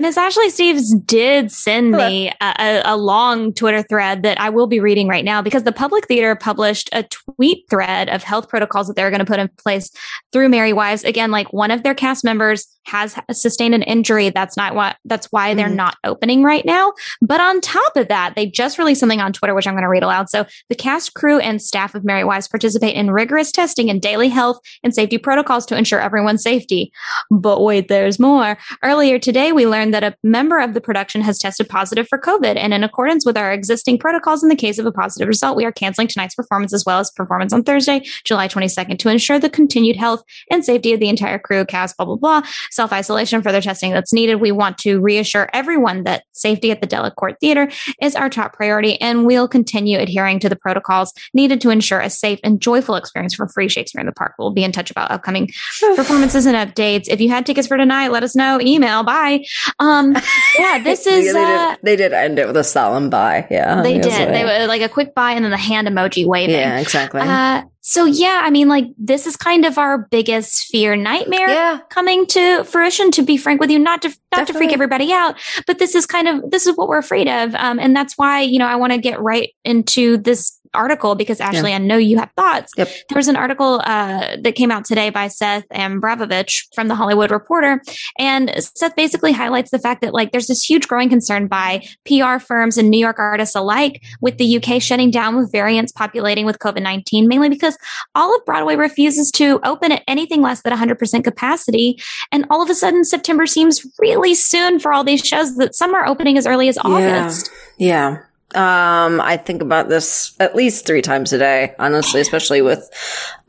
Miss 0.00 0.16
Ashley 0.16 0.48
Steves 0.48 0.94
did 1.06 1.50
send 1.50 1.92
me 1.92 2.32
a, 2.40 2.82
a, 2.84 2.96
long 2.96 3.52
Twitter 3.52 3.82
thread 3.82 4.22
that 4.22 4.40
I 4.40 4.50
will 4.50 4.66
be 4.66 4.80
reading 4.80 5.08
right 5.08 5.24
now 5.24 5.42
because 5.42 5.64
the 5.64 5.72
Public 5.72 6.06
Theater 6.06 6.36
published 6.36 6.88
a 6.92 7.04
tweet 7.04 7.64
thread 7.70 8.08
of 8.08 8.22
health 8.22 8.48
protocols 8.48 8.86
that 8.86 8.96
they're 8.96 9.10
going 9.10 9.20
to 9.20 9.26
put 9.26 9.38
in 9.38 9.48
place 9.58 9.90
through 10.32 10.48
Merry 10.48 10.72
Wives. 10.72 11.04
Again, 11.04 11.30
like 11.30 11.52
one 11.52 11.70
of 11.70 11.82
their 11.82 11.94
cast 11.94 12.24
members 12.24 12.66
has 12.84 13.16
sustained 13.30 13.74
an 13.74 13.82
injury. 13.82 14.30
That's 14.30 14.56
not 14.56 14.74
what, 14.74 14.96
that's 15.04 15.26
why 15.26 15.50
mm-hmm. 15.50 15.58
they're 15.58 15.68
not 15.68 15.96
opening 16.04 16.42
right 16.42 16.64
now. 16.64 16.92
But 17.20 17.40
on 17.40 17.60
top 17.60 17.96
of 17.96 18.08
that, 18.08 18.34
they 18.34 18.46
just 18.46 18.78
released 18.78 19.00
something 19.00 19.20
on 19.20 19.32
Twitter, 19.32 19.54
which 19.54 19.66
I'm 19.66 19.74
going 19.74 19.82
to 19.82 19.88
read 19.88 20.02
aloud. 20.02 20.28
So 20.28 20.46
the 20.68 20.74
cast, 20.74 21.14
crew, 21.14 21.38
and 21.38 21.60
staff 21.60 21.94
of 21.94 22.04
Merry 22.04 22.24
Wives 22.24 22.48
participate 22.48 22.94
in 22.94 23.10
rigorous 23.10 23.52
testing 23.52 23.90
and 23.90 24.00
daily 24.00 24.28
health 24.28 24.58
and 24.82 24.94
safety 24.94 25.18
protocols 25.18 25.66
to 25.66 25.76
ensure 25.76 26.00
everyone's 26.00 26.42
safety. 26.42 26.92
But 27.30 27.62
wait, 27.62 27.88
there's 27.88 28.18
more. 28.18 28.58
Earlier 28.82 29.18
today, 29.18 29.52
we 29.52 29.66
learned 29.66 29.94
that 29.94 30.04
a 30.04 30.16
member 30.22 30.58
of 30.58 30.74
the 30.74 30.80
production 30.80 31.20
has 31.22 31.38
tested 31.38 31.68
positive 31.68 32.08
for 32.08 32.18
COVID. 32.18 32.56
And 32.56 32.74
in 32.74 32.84
accordance 32.84 33.24
with 33.24 33.36
our 33.36 33.52
existing 33.52 33.98
protocols, 33.98 34.42
in 34.42 34.48
the 34.48 34.56
case 34.56 34.78
of 34.78 34.86
a 34.86 34.92
positive 34.92 35.28
result, 35.28 35.56
we 35.56 35.64
are 35.64 35.72
canceling 35.72 36.08
tonight's 36.08 36.34
performance 36.34 36.72
as 36.72 36.84
well 36.84 36.98
as 36.98 37.10
performance 37.10 37.52
on 37.52 37.62
Thursday, 37.62 38.04
July 38.24 38.48
22nd, 38.48 38.98
to 38.98 39.08
ensure 39.08 39.38
the 39.38 39.50
continued 39.50 39.96
health 39.96 40.22
and 40.50 40.64
safety 40.64 40.92
of 40.92 41.00
the 41.00 41.08
entire 41.08 41.38
crew, 41.38 41.64
cast, 41.64 41.96
blah, 41.96 42.06
blah, 42.06 42.16
blah 42.16 42.42
self 42.72 42.92
isolation, 42.92 43.42
further 43.42 43.60
testing 43.60 43.92
that's 43.92 44.12
needed. 44.12 44.36
We 44.36 44.52
want 44.52 44.78
to 44.78 45.00
reassure 45.00 45.48
everyone 45.52 46.04
that 46.04 46.24
safety 46.32 46.70
at 46.70 46.80
the 46.80 46.86
Delacorte 46.86 47.38
Theater 47.40 47.70
is 48.00 48.16
our 48.16 48.28
top 48.28 48.54
priority, 48.54 49.00
and 49.00 49.26
we'll 49.26 49.48
continue 49.48 49.98
adhering 49.98 50.40
to 50.40 50.48
the 50.48 50.56
protocols 50.56 51.12
needed 51.34 51.60
to 51.60 51.70
ensure 51.70 52.00
a 52.00 52.10
safe 52.10 52.40
and 52.42 52.60
joyful 52.60 52.96
experience 52.96 53.34
for 53.34 53.48
free 53.48 53.68
Shakespeare 53.68 54.00
in 54.00 54.06
the 54.06 54.12
Park. 54.12 54.34
We'll 54.38 54.50
be 54.50 54.64
in 54.64 54.72
touch 54.72 54.90
about 54.90 55.10
upcoming 55.10 55.50
performances 55.96 56.46
and 56.46 56.56
updates. 56.56 57.04
If 57.08 57.20
you 57.20 57.28
had 57.28 57.46
tickets 57.46 57.68
for 57.68 57.76
tonight, 57.76 58.08
let 58.08 58.22
us 58.22 58.34
know. 58.34 58.60
Email. 58.60 59.02
Bye. 59.02 59.44
Um, 59.78 60.14
yeah, 60.58 60.78
this 60.84 61.06
is. 61.06 61.26
yeah, 61.26 61.32
they, 61.32 61.44
uh, 61.44 61.70
did, 61.70 61.78
they, 61.82 61.96
did, 61.96 62.12
end 62.12 62.38
it 62.38 62.46
with 62.46 62.56
a 62.56 62.64
solemn 62.64 63.10
bye. 63.10 63.46
Yeah, 63.50 63.82
they 63.82 63.98
did. 63.98 64.28
They 64.32 64.44
were 64.44 64.66
like 64.66 64.82
a 64.82 64.88
quick 64.88 65.14
bye 65.14 65.32
and 65.32 65.44
then 65.44 65.50
the 65.50 65.56
hand 65.56 65.88
emoji 65.88 66.26
waving. 66.26 66.54
Yeah, 66.54 66.78
exactly. 66.78 67.20
Uh, 67.20 67.62
so 67.84 68.04
yeah, 68.04 68.42
I 68.44 68.50
mean, 68.50 68.68
like 68.68 68.86
this 68.96 69.26
is 69.26 69.36
kind 69.36 69.64
of 69.64 69.76
our 69.76 69.98
biggest 69.98 70.66
fear 70.68 70.94
nightmare 70.94 71.48
yeah. 71.48 71.80
coming 71.90 72.26
to 72.26 72.62
fruition. 72.62 73.10
To 73.10 73.22
be 73.22 73.36
frank 73.36 73.60
with 73.60 73.72
you, 73.72 73.78
not 73.80 74.02
to 74.02 74.08
not 74.08 74.16
Definitely. 74.30 74.52
to 74.52 74.58
freak 74.58 74.72
everybody 74.72 75.12
out, 75.12 75.36
but 75.66 75.80
this 75.80 75.96
is 75.96 76.06
kind 76.06 76.28
of 76.28 76.48
this 76.48 76.64
is 76.64 76.76
what 76.76 76.88
we're 76.88 76.98
afraid 76.98 77.26
of, 77.26 77.56
um, 77.56 77.80
and 77.80 77.94
that's 77.94 78.16
why 78.16 78.40
you 78.40 78.60
know 78.60 78.66
I 78.66 78.76
want 78.76 78.92
to 78.92 78.98
get 78.98 79.20
right 79.20 79.50
into 79.64 80.16
this 80.16 80.60
article 80.74 81.14
because 81.14 81.40
Ashley, 81.40 81.70
yeah. 81.70 81.76
I 81.76 81.78
know 81.78 81.96
you 81.96 82.18
have 82.18 82.30
thoughts. 82.36 82.72
Yep. 82.76 82.88
There 83.08 83.16
was 83.16 83.28
an 83.28 83.36
article 83.36 83.80
uh, 83.84 84.36
that 84.40 84.54
came 84.54 84.70
out 84.70 84.84
today 84.84 85.10
by 85.10 85.28
Seth 85.28 85.64
Abramovich 85.70 86.68
from 86.74 86.88
the 86.88 86.94
Hollywood 86.94 87.30
Reporter, 87.30 87.82
and 88.18 88.52
Seth 88.74 88.96
basically 88.96 89.32
highlights 89.32 89.70
the 89.70 89.78
fact 89.78 90.00
that 90.02 90.14
like 90.14 90.32
there's 90.32 90.46
this 90.46 90.68
huge 90.68 90.88
growing 90.88 91.08
concern 91.08 91.46
by 91.46 91.84
PR 92.06 92.38
firms 92.38 92.78
and 92.78 92.90
New 92.90 93.00
York 93.00 93.18
artists 93.18 93.54
alike 93.54 94.02
with 94.20 94.38
the 94.38 94.56
UK 94.56 94.80
shutting 94.80 95.10
down 95.10 95.36
with 95.36 95.52
variants 95.52 95.92
populating 95.92 96.46
with 96.46 96.58
COVID 96.58 96.82
nineteen, 96.82 97.28
mainly 97.28 97.48
because 97.48 97.76
all 98.14 98.34
of 98.34 98.44
Broadway 98.44 98.76
refuses 98.76 99.30
to 99.32 99.60
open 99.64 99.92
at 99.92 100.02
anything 100.08 100.42
less 100.42 100.62
than 100.62 100.72
100% 100.72 101.24
capacity, 101.24 101.98
and 102.30 102.46
all 102.50 102.62
of 102.62 102.70
a 102.70 102.74
sudden 102.74 103.04
September 103.04 103.46
seems 103.46 103.86
really 103.98 104.34
soon 104.34 104.78
for 104.78 104.92
all 104.92 105.04
these 105.04 105.20
shows 105.20 105.56
that 105.56 105.74
some 105.74 105.94
are 105.94 106.06
opening 106.06 106.36
as 106.38 106.46
early 106.46 106.68
as 106.68 106.78
August. 106.78 107.50
Yeah. 107.78 108.18
Um, 108.54 109.20
I 109.20 109.36
think 109.36 109.62
about 109.62 109.88
this 109.88 110.34
at 110.40 110.54
least 110.54 110.86
three 110.86 111.02
times 111.02 111.32
a 111.32 111.38
day, 111.38 111.74
honestly, 111.78 112.20
especially 112.20 112.62
with, 112.62 112.88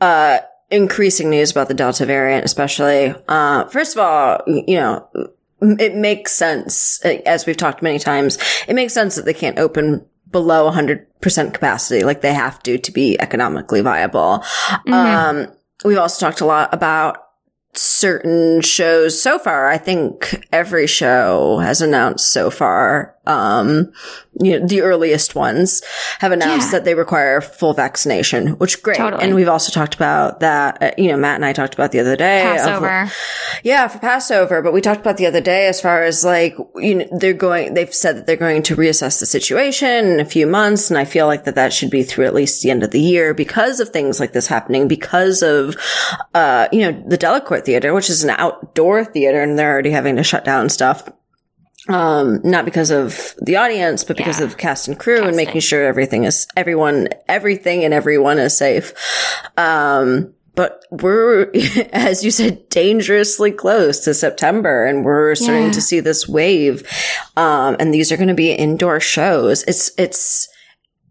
uh, 0.01 0.39
increasing 0.69 1.29
news 1.29 1.51
about 1.51 1.67
the 1.67 1.74
Delta 1.74 2.05
variant, 2.05 2.45
especially, 2.45 3.13
uh, 3.27 3.65
first 3.65 3.95
of 3.95 4.01
all, 4.01 4.41
you 4.48 4.75
know, 4.75 5.07
it 5.62 5.95
makes 5.95 6.31
sense, 6.31 7.00
as 7.25 7.45
we've 7.45 7.57
talked 7.57 7.81
many 7.81 8.00
times, 8.00 8.38
it 8.67 8.74
makes 8.74 8.93
sense 8.93 9.15
that 9.15 9.25
they 9.25 9.33
can't 9.33 9.60
open 9.60 10.05
below 10.31 10.69
100% 10.69 11.53
capacity 11.53 12.03
like 12.03 12.22
they 12.22 12.33
have 12.33 12.62
to 12.63 12.77
to 12.77 12.91
be 12.91 13.19
economically 13.22 13.81
viable. 13.81 14.43
Mm-hmm. 14.88 14.93
Um, 14.93 15.48
we've 15.86 15.98
also 15.98 16.25
talked 16.25 16.41
a 16.41 16.45
lot 16.45 16.74
about 16.74 17.17
certain 17.75 18.62
shows 18.62 19.19
so 19.19 19.39
far. 19.39 19.67
I 19.67 19.77
think 19.77 20.45
every 20.51 20.88
show 20.88 21.60
has 21.60 21.81
announced 21.81 22.31
so 22.31 22.50
far 22.50 23.15
um, 23.25 23.94
you 24.39 24.60
know, 24.60 24.68
the 24.68 24.82
earliest 24.82 25.36
ones 25.36 25.82
have 26.20 26.32
announced 26.32 26.68
yeah. 26.68 26.80
that 26.80 26.86
they 26.86 26.94
require 26.94 27.39
full 27.39 27.74
vaccination, 27.74 28.50
which 28.58 28.82
great. 28.84 28.98
Totally. 28.98 29.24
And 29.24 29.36
we've 29.36 29.48
also 29.48 29.72
talked 29.72 29.96
about 29.96 30.42
that, 30.42 30.82
uh, 30.82 30.92
you 30.98 31.08
know, 31.08 31.18
Matt 31.18 31.36
and 31.36 31.46
I 31.46 31.53
talked 31.53 31.74
about 31.74 31.92
the 31.92 32.00
other 32.00 32.15
day. 32.15 32.42
Pass 32.44 32.68
Over. 32.68 33.01
Of, 33.03 33.13
yeah, 33.63 33.88
for 33.88 34.00
Pass 34.00 34.30
Over. 34.30 34.62
But 34.62 34.74
we 34.74 34.82
talked 34.82 35.00
about 35.00 35.18
the 35.18 35.27
other 35.27 35.39
day 35.39 35.68
as 35.68 35.80
far 35.80 36.03
as 36.03 36.25
like, 36.25 36.58
you 36.75 36.96
know, 36.96 37.08
they're 37.12 37.34
going, 37.34 37.74
they've 37.74 37.94
said 37.94 38.18
that 38.18 38.25
they're 38.25 38.36
going 38.36 38.63
to 38.63 38.75
reassess 38.75 39.20
the 39.20 39.25
situation 39.25 40.06
in 40.08 40.20
a 40.20 40.25
few 40.25 40.46
months. 40.46 40.89
And 40.89 40.98
I 40.98 41.06
feel 41.06 41.27
like 41.27 41.46
that 41.46 41.56
that 41.56 41.72
should 41.72 41.92
be 41.92 42.03
through 42.03 42.25
at 42.25 42.34
least 42.34 42.62
the 42.62 42.72
end 42.72 42.84
of 42.84 42.92
the 42.92 43.01
year 43.01 43.34
because 43.34 43.80
of 43.80 43.89
things 43.89 44.20
like 44.20 44.34
this 44.34 44.48
happening, 44.48 44.88
because 44.88 45.44
of, 45.44 45.77
uh, 46.34 46.68
you 46.72 46.82
know, 46.82 47.03
the 47.08 47.18
Delacorte 47.18 47.63
Theater, 47.63 47.94
which 47.94 48.10
is 48.10 48.24
an 48.24 48.32
outdoor 48.32 49.06
theater 49.06 49.42
and 49.42 49.58
they're 49.58 49.72
already 49.72 49.92
having 49.92 50.18
to 50.18 50.24
shut 50.24 50.44
down 50.44 50.68
stuff 50.70 51.08
um, 51.90 52.40
not 52.44 52.66
because 52.66 52.92
of 52.92 53.36
the 53.42 53.58
audience, 53.58 54.04
but 54.04 54.18
because 54.18 54.40
yeah. 54.40 54.46
of 54.46 54.58
cast 54.58 54.88
and 54.88 54.98
crew 54.98 55.16
Casting. 55.16 55.28
and 55.28 55.38
making 55.38 55.62
sure 55.62 55.84
everything 55.84 56.24
is, 56.24 56.48
everyone, 56.56 57.10
everything 57.28 57.84
and 57.84 57.94
everyone 57.94 58.40
is 58.40 58.58
safe. 58.58 58.94
Um, 59.58 60.34
but 60.56 60.86
we're, 60.92 61.52
as 61.94 62.24
you 62.24 62.32
said, 62.32 62.70
dangerously 62.70 63.52
close 63.52 64.00
to 64.02 64.13
September 64.13 64.86
and 64.86 65.04
we're 65.04 65.36
starting 65.36 65.68
yeah. 65.68 65.72
to 65.72 65.82
see 65.82 66.00
this 66.00 66.28
wave. 66.28 66.88
Um, 67.36 67.75
and 67.80 67.94
these 67.94 68.12
are 68.12 68.18
going 68.18 68.30
to 68.30 68.34
be 68.34 68.52
indoor 68.52 69.00
shows. 69.00 69.63
It's, 69.63 69.92
it's, 69.98 70.48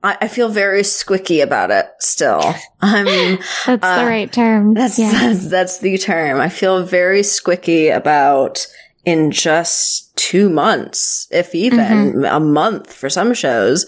I, 0.04 0.26
feel 0.26 0.48
very 0.48 0.82
squicky 0.82 1.42
about 1.42 1.70
it 1.70 1.86
still. 2.00 2.54
I'm, 2.80 3.38
that's 3.66 3.84
uh, 3.84 4.04
the 4.04 4.10
right 4.10 4.32
term. 4.32 4.74
That's, 4.74 4.98
yeah. 4.98 5.10
that's, 5.12 5.46
that's 5.50 5.78
the 5.78 5.98
term. 5.98 6.40
I 6.40 6.48
feel 6.48 6.82
very 6.84 7.20
squicky 7.20 7.94
about 7.94 8.66
in 9.04 9.30
just 9.30 10.16
two 10.16 10.48
months, 10.48 11.26
if 11.30 11.54
even 11.54 11.78
mm-hmm. 12.12 12.24
a 12.24 12.40
month 12.40 12.92
for 12.92 13.10
some 13.10 13.34
shows, 13.34 13.86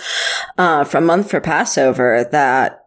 uh, 0.58 0.84
for 0.84 0.98
a 0.98 1.02
month 1.02 1.30
for 1.30 1.40
Pass 1.40 1.78
Over 1.78 2.28
that 2.32 2.80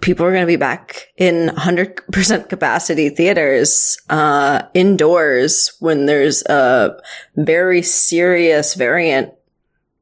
people 0.00 0.24
are 0.24 0.30
going 0.30 0.42
to 0.42 0.46
be 0.46 0.56
back 0.56 1.08
in 1.16 1.48
100% 1.48 2.48
capacity 2.48 3.08
theaters, 3.08 3.98
uh, 4.08 4.62
indoors 4.72 5.72
when 5.80 6.06
there's 6.06 6.44
a 6.46 6.96
very 7.36 7.82
serious 7.82 8.74
variant 8.74 9.32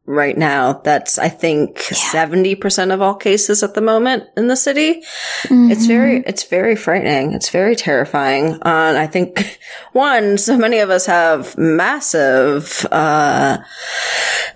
right 0.06 0.37
now. 0.37 0.75
That's, 0.75 1.18
I 1.18 1.28
think, 1.28 1.90
yeah. 1.90 2.26
70% 2.26 2.92
of 2.92 3.00
all 3.00 3.14
cases 3.14 3.62
at 3.62 3.75
the 3.75 3.80
moment 3.80 4.25
in 4.37 4.49
the 4.49 4.56
city. 4.56 5.02
Mm-hmm. 5.44 5.70
It's 5.70 5.87
very, 5.87 6.23
it's 6.26 6.44
very 6.44 6.76
frightening. 6.76 7.32
It's 7.32 7.49
very 7.49 7.75
terrifying. 7.75 8.54
Uh, 8.54 8.90
and 8.90 8.99
I 8.99 9.06
think, 9.06 9.58
one, 9.92 10.38
so 10.38 10.56
many 10.56 10.78
of 10.78 10.90
us 10.90 11.06
have 11.06 11.56
massive, 11.56 12.87
uh, 12.90 13.58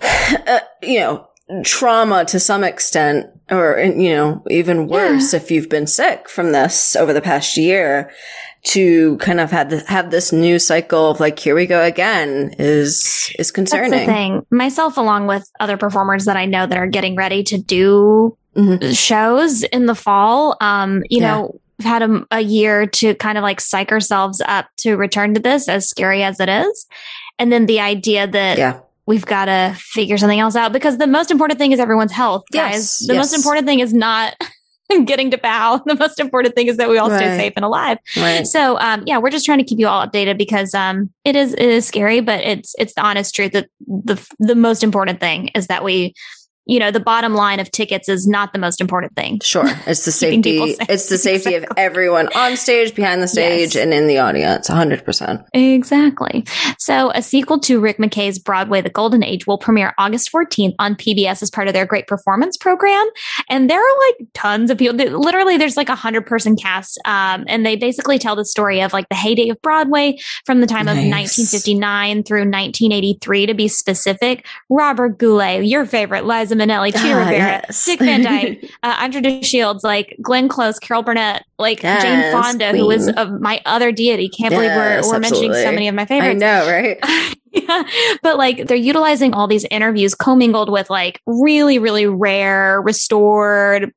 uh 0.47 0.59
you 0.81 0.99
know, 0.99 1.27
trauma 1.63 2.25
to 2.25 2.39
some 2.39 2.63
extent, 2.63 3.27
or, 3.51 3.79
you 3.79 4.09
know, 4.09 4.43
even 4.49 4.87
worse 4.87 5.33
yeah. 5.33 5.37
if 5.39 5.51
you've 5.51 5.69
been 5.69 5.87
sick 5.87 6.29
from 6.29 6.51
this 6.51 6.95
over 6.95 7.13
the 7.13 7.21
past 7.21 7.57
year 7.57 8.11
to 8.63 9.17
kind 9.17 9.39
of 9.39 9.51
have, 9.51 9.69
the, 9.69 9.79
have 9.87 10.11
this 10.11 10.31
new 10.31 10.59
cycle 10.59 11.11
of 11.11 11.19
like, 11.19 11.39
here 11.39 11.55
we 11.55 11.65
go 11.65 11.83
again 11.83 12.53
is, 12.59 13.33
is 13.39 13.51
concerning. 13.51 13.91
That's 13.91 14.05
the 14.05 14.11
thing. 14.11 14.45
Myself, 14.51 14.97
along 14.97 15.27
with 15.27 15.49
other 15.59 15.77
performers 15.77 16.25
that 16.25 16.37
I 16.37 16.45
know 16.45 16.65
that 16.67 16.77
are 16.77 16.87
getting 16.87 17.15
ready 17.15 17.43
to 17.43 17.57
do 17.57 18.37
mm-hmm. 18.55 18.91
shows 18.91 19.63
in 19.63 19.85
the 19.85 19.95
fall, 19.95 20.57
um, 20.61 21.03
you 21.09 21.21
yeah. 21.21 21.35
know, 21.35 21.59
we've 21.77 21.87
had 21.87 22.03
a, 22.03 22.25
a 22.31 22.41
year 22.41 22.85
to 22.85 23.15
kind 23.15 23.37
of 23.37 23.43
like 23.43 23.61
psych 23.61 23.91
ourselves 23.91 24.41
up 24.45 24.67
to 24.77 24.95
return 24.95 25.33
to 25.35 25.39
this 25.39 25.69
as 25.69 25.89
scary 25.89 26.23
as 26.23 26.39
it 26.39 26.49
is. 26.49 26.85
And 27.37 27.51
then 27.51 27.65
the 27.65 27.79
idea 27.79 28.27
that, 28.27 28.57
yeah 28.57 28.79
we've 29.09 29.25
got 29.25 29.45
to 29.45 29.75
figure 29.75 30.19
something 30.19 30.39
else 30.39 30.55
out 30.55 30.71
because 30.71 30.99
the 30.99 31.07
most 31.07 31.31
important 31.31 31.57
thing 31.57 31.71
is 31.71 31.79
everyone's 31.79 32.11
health, 32.11 32.43
guys. 32.53 32.75
Yes, 32.75 33.07
the 33.07 33.15
yes. 33.15 33.31
most 33.31 33.33
important 33.33 33.65
thing 33.65 33.79
is 33.79 33.91
not 33.91 34.35
getting 35.05 35.31
to 35.31 35.37
bow. 35.39 35.81
The 35.83 35.95
most 35.95 36.19
important 36.19 36.53
thing 36.53 36.67
is 36.67 36.77
that 36.77 36.89
we 36.89 36.99
all 36.99 37.09
right. 37.09 37.17
stay 37.17 37.37
safe 37.37 37.53
and 37.55 37.65
alive. 37.65 37.97
Right. 38.15 38.45
So, 38.45 38.77
um, 38.77 39.01
yeah, 39.07 39.17
we're 39.17 39.31
just 39.31 39.47
trying 39.47 39.57
to 39.57 39.63
keep 39.63 39.79
you 39.79 39.87
all 39.87 40.05
updated 40.05 40.37
because 40.37 40.75
um, 40.75 41.11
it 41.25 41.35
is 41.35 41.53
it 41.53 41.59
is 41.59 41.87
scary, 41.87 42.21
but 42.21 42.41
it's 42.41 42.75
it's 42.77 42.93
the 42.93 43.01
honest 43.01 43.33
truth 43.33 43.53
that 43.53 43.67
the 43.87 44.23
the 44.37 44.53
most 44.53 44.83
important 44.83 45.19
thing 45.19 45.47
is 45.49 45.65
that 45.67 45.83
we 45.83 46.13
you 46.69 46.77
know, 46.77 46.91
the 46.91 46.99
bottom 46.99 47.33
line 47.33 47.59
of 47.59 47.71
tickets 47.71 48.07
is 48.07 48.27
not 48.27 48.53
the 48.53 48.59
most 48.59 48.79
important 48.79 49.15
thing. 49.15 49.39
Sure. 49.43 49.65
It's 49.89 50.05
the 50.05 50.11
safety. 50.11 50.59
it's 50.59 51.09
the 51.09 51.17
safety 51.17 51.55
exactly. 51.55 51.83
of 51.83 51.83
everyone 51.83 52.27
on 52.35 52.57
stage, 52.57 52.93
behind 52.93 53.23
the 53.23 53.27
stage, 53.27 53.73
yes. 53.73 53.83
and 53.83 53.91
in 53.91 54.05
the 54.05 54.19
audience. 54.19 54.69
100%. 54.69 55.45
Exactly. 55.53 56.45
So 56.77 57.11
a 57.15 57.23
sequel 57.23 57.59
to 57.61 57.79
Rick 57.79 57.97
McKay's 57.97 58.37
Broadway, 58.37 58.81
The 58.81 58.91
Golden 58.91 59.23
Age 59.23 59.47
will 59.47 59.57
premiere 59.57 59.95
August 59.97 60.31
14th 60.31 60.75
on 60.77 60.93
PBS 60.93 61.41
as 61.41 61.49
part 61.49 61.67
of 61.67 61.73
their 61.73 61.87
great 61.87 62.05
performance 62.05 62.55
program. 62.55 63.07
And 63.49 63.67
there 63.67 63.79
are 63.79 63.97
like 64.07 64.27
tons 64.35 64.69
of 64.69 64.77
people. 64.77 64.95
Literally, 64.95 65.57
there's 65.57 65.77
like 65.77 65.89
a 65.89 65.95
hundred 65.95 66.27
person 66.27 66.55
cast. 66.55 66.99
Um, 67.05 67.45
and 67.47 67.65
they 67.65 67.75
basically 67.75 68.19
tell 68.19 68.35
the 68.35 68.45
story 68.45 68.81
of 68.81 68.93
like 68.93 69.09
the 69.09 69.15
heyday 69.15 69.49
of 69.49 69.59
Broadway 69.63 70.19
from 70.45 70.61
the 70.61 70.67
time 70.67 70.85
nice. 70.85 70.97
of 70.97 71.11
1959 71.11 72.23
through 72.23 72.41
1983 72.41 73.45
to 73.47 73.53
be 73.55 73.67
specific. 73.67 74.45
Robert 74.69 75.17
Goulet, 75.17 75.65
your 75.65 75.87
favorite, 75.87 76.25
Liza 76.25 76.58
Minnelli, 76.59 76.91
Chita 76.91 77.13
ah, 77.13 77.17
Rivera, 77.19 77.37
yes. 77.37 77.85
Dick 77.85 77.99
Van 77.99 78.21
Dyke, 78.21 78.69
uh, 78.83 78.97
Andrea 78.99 79.41
Shields, 79.43 79.83
like 79.83 80.17
Glenn 80.21 80.49
Close, 80.49 80.77
Carol 80.79 81.03
Burnett, 81.03 81.45
like 81.57 81.81
yes, 81.81 82.03
Jane 82.03 82.31
Fonda, 82.31 82.71
Queen. 82.71 82.81
who 82.81 82.87
was 82.87 83.07
uh, 83.07 83.37
my 83.39 83.61
other 83.65 83.91
deity. 83.91 84.29
Can't 84.29 84.51
yes, 84.51 84.59
believe 84.59 84.71
we're, 84.75 85.13
we're 85.13 85.19
mentioning 85.19 85.53
so 85.53 85.71
many 85.71 85.87
of 85.87 85.95
my 85.95 86.05
favorites. 86.05 86.43
I 86.43 86.45
know, 86.45 86.69
right? 86.69 86.97
yeah. 87.51 87.83
But 88.21 88.37
like 88.37 88.67
they're 88.67 88.77
utilizing 88.77 89.33
all 89.33 89.47
these 89.47 89.65
interviews 89.71 90.15
commingled 90.15 90.69
with 90.71 90.89
like 90.89 91.21
really, 91.25 91.79
really 91.79 92.05
rare, 92.05 92.81
restored 92.81 93.93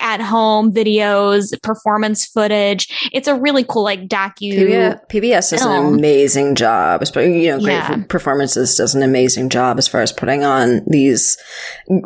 at 0.00 0.20
home 0.20 0.72
videos, 0.72 1.52
performance 1.62 2.26
footage. 2.26 3.10
It's 3.12 3.28
a 3.28 3.34
really 3.34 3.64
cool 3.64 3.82
like 3.82 4.08
docu. 4.08 4.52
PBS, 4.52 5.06
PBS 5.08 5.50
does 5.50 5.64
an 5.64 5.94
amazing 5.94 6.54
job. 6.54 7.02
You 7.16 7.52
know, 7.52 7.58
great 7.60 7.72
yeah. 7.72 8.04
performances 8.08 8.76
does 8.76 8.94
an 8.94 9.02
amazing 9.02 9.48
job 9.48 9.78
as 9.78 9.88
far 9.88 10.00
as 10.00 10.12
putting 10.12 10.44
on 10.44 10.82
these 10.86 11.36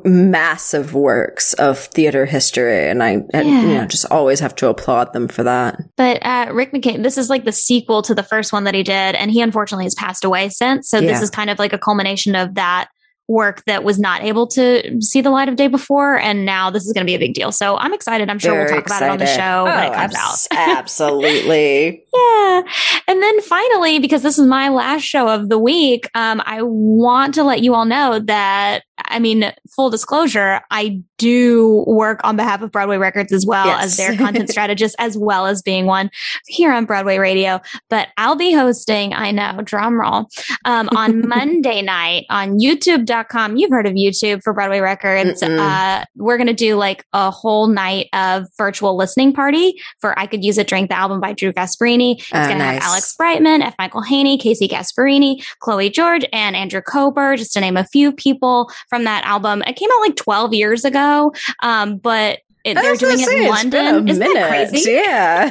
massive 0.04 0.94
works 0.94 1.54
of 1.54 1.78
theater 1.78 2.26
history, 2.26 2.88
and 2.88 3.02
I, 3.02 3.22
yeah. 3.32 3.42
you 3.42 3.74
know, 3.74 3.86
just 3.86 4.06
always 4.10 4.40
have 4.40 4.54
to 4.56 4.68
applaud 4.68 5.12
them 5.12 5.28
for 5.28 5.42
that. 5.42 5.78
But 5.96 6.24
uh, 6.24 6.50
Rick 6.52 6.72
McKay, 6.72 7.02
this 7.02 7.18
is 7.18 7.30
like 7.30 7.44
the 7.44 7.52
sequel 7.52 8.02
to 8.02 8.14
the 8.14 8.22
first 8.22 8.52
one 8.52 8.64
that 8.64 8.74
he 8.74 8.82
did, 8.82 9.14
and 9.14 9.30
he 9.30 9.40
unfortunately 9.40 9.84
has 9.84 9.94
passed 9.94 10.24
away 10.24 10.48
since. 10.48 10.88
So 10.88 10.98
yeah. 10.98 11.12
this 11.12 11.22
is 11.22 11.30
kind 11.30 11.50
of 11.50 11.58
like 11.58 11.72
a 11.72 11.78
culmination 11.78 12.34
of 12.34 12.54
that 12.54 12.88
work 13.28 13.64
that 13.64 13.84
was 13.84 13.98
not 13.98 14.22
able 14.22 14.46
to 14.46 15.00
see 15.00 15.20
the 15.20 15.30
light 15.30 15.48
of 15.48 15.56
day 15.56 15.66
before. 15.66 16.18
And 16.18 16.44
now 16.44 16.70
this 16.70 16.84
is 16.86 16.92
going 16.92 17.06
to 17.06 17.10
be 17.10 17.14
a 17.14 17.18
big 17.18 17.34
deal. 17.34 17.52
So 17.52 17.76
I'm 17.76 17.94
excited. 17.94 18.28
I'm 18.28 18.38
sure 18.38 18.52
Very 18.52 18.64
we'll 18.64 18.74
talk 18.74 18.84
excited. 18.84 19.04
about 19.06 19.08
it 19.08 19.12
on 19.12 19.18
the 19.18 19.26
show 19.26 19.60
oh, 19.60 19.64
when 19.64 19.92
it 19.92 19.94
comes 19.94 20.14
abs- 20.14 20.48
out. 20.52 20.68
absolutely. 20.78 22.04
yeah. 22.14 22.62
And 23.08 23.22
then 23.22 23.40
finally, 23.42 23.98
because 23.98 24.22
this 24.22 24.38
is 24.38 24.46
my 24.46 24.68
last 24.68 25.02
show 25.02 25.28
of 25.28 25.48
the 25.48 25.58
week, 25.58 26.08
um, 26.14 26.42
I 26.44 26.62
want 26.62 27.34
to 27.34 27.44
let 27.44 27.62
you 27.62 27.74
all 27.74 27.84
know 27.84 28.18
that 28.18 28.84
I 29.14 29.20
mean, 29.20 29.52
full 29.70 29.90
disclosure, 29.90 30.60
I 30.72 31.00
do 31.18 31.84
work 31.86 32.20
on 32.24 32.36
behalf 32.36 32.62
of 32.62 32.72
Broadway 32.72 32.96
Records 32.96 33.32
as 33.32 33.46
well 33.46 33.66
yes. 33.66 33.84
as 33.84 33.96
their 33.96 34.16
content 34.18 34.50
strategist, 34.50 34.96
as 34.98 35.16
well 35.16 35.46
as 35.46 35.62
being 35.62 35.86
one 35.86 36.10
here 36.48 36.72
on 36.72 36.84
Broadway 36.84 37.18
Radio. 37.18 37.60
But 37.88 38.08
I'll 38.18 38.34
be 38.34 38.52
hosting, 38.52 39.14
I 39.14 39.30
know, 39.30 39.60
drum 39.62 40.00
roll, 40.00 40.26
um, 40.64 40.88
on 40.96 41.28
Monday 41.28 41.80
night 41.80 42.26
on 42.28 42.58
youtube.com. 42.58 43.56
You've 43.56 43.70
heard 43.70 43.86
of 43.86 43.94
YouTube 43.94 44.42
for 44.42 44.52
Broadway 44.52 44.80
Records. 44.80 45.42
Uh, 45.42 46.04
we're 46.16 46.36
going 46.36 46.48
to 46.48 46.52
do 46.52 46.74
like 46.74 47.04
a 47.12 47.30
whole 47.30 47.68
night 47.68 48.08
of 48.12 48.46
virtual 48.58 48.96
listening 48.96 49.32
party 49.32 49.80
for 50.00 50.18
I 50.18 50.26
Could 50.26 50.44
Use 50.44 50.58
a 50.58 50.64
Drink, 50.64 50.90
the 50.90 50.98
album 50.98 51.20
by 51.20 51.34
Drew 51.34 51.52
Gasparini. 51.52 52.16
It's 52.18 52.32
oh, 52.32 52.46
going 52.46 52.58
to 52.58 52.64
have 52.64 52.82
Alex 52.82 53.14
Brightman, 53.16 53.62
F. 53.62 53.74
Michael 53.78 54.02
Haney, 54.02 54.38
Casey 54.38 54.66
Gasparini, 54.66 55.44
Chloe 55.60 55.90
George, 55.90 56.24
and 56.32 56.56
Andrew 56.56 56.80
Kober, 56.80 57.36
just 57.36 57.52
to 57.52 57.60
name 57.60 57.76
a 57.76 57.84
few 57.84 58.10
people 58.10 58.70
from 58.88 59.03
that 59.04 59.24
album. 59.24 59.62
It 59.66 59.74
came 59.74 59.90
out 59.92 60.00
like 60.00 60.16
12 60.16 60.54
years 60.54 60.84
ago, 60.84 61.32
um, 61.62 61.98
but 61.98 62.40
it, 62.64 62.74
they're 62.74 62.96
doing 62.96 63.20
it 63.20 63.28
in 63.28 63.48
London. 63.48 64.08
Isn't 64.08 64.20
minute. 64.20 64.34
that 64.34 64.48
crazy? 64.48 64.90
Yeah. 64.90 65.50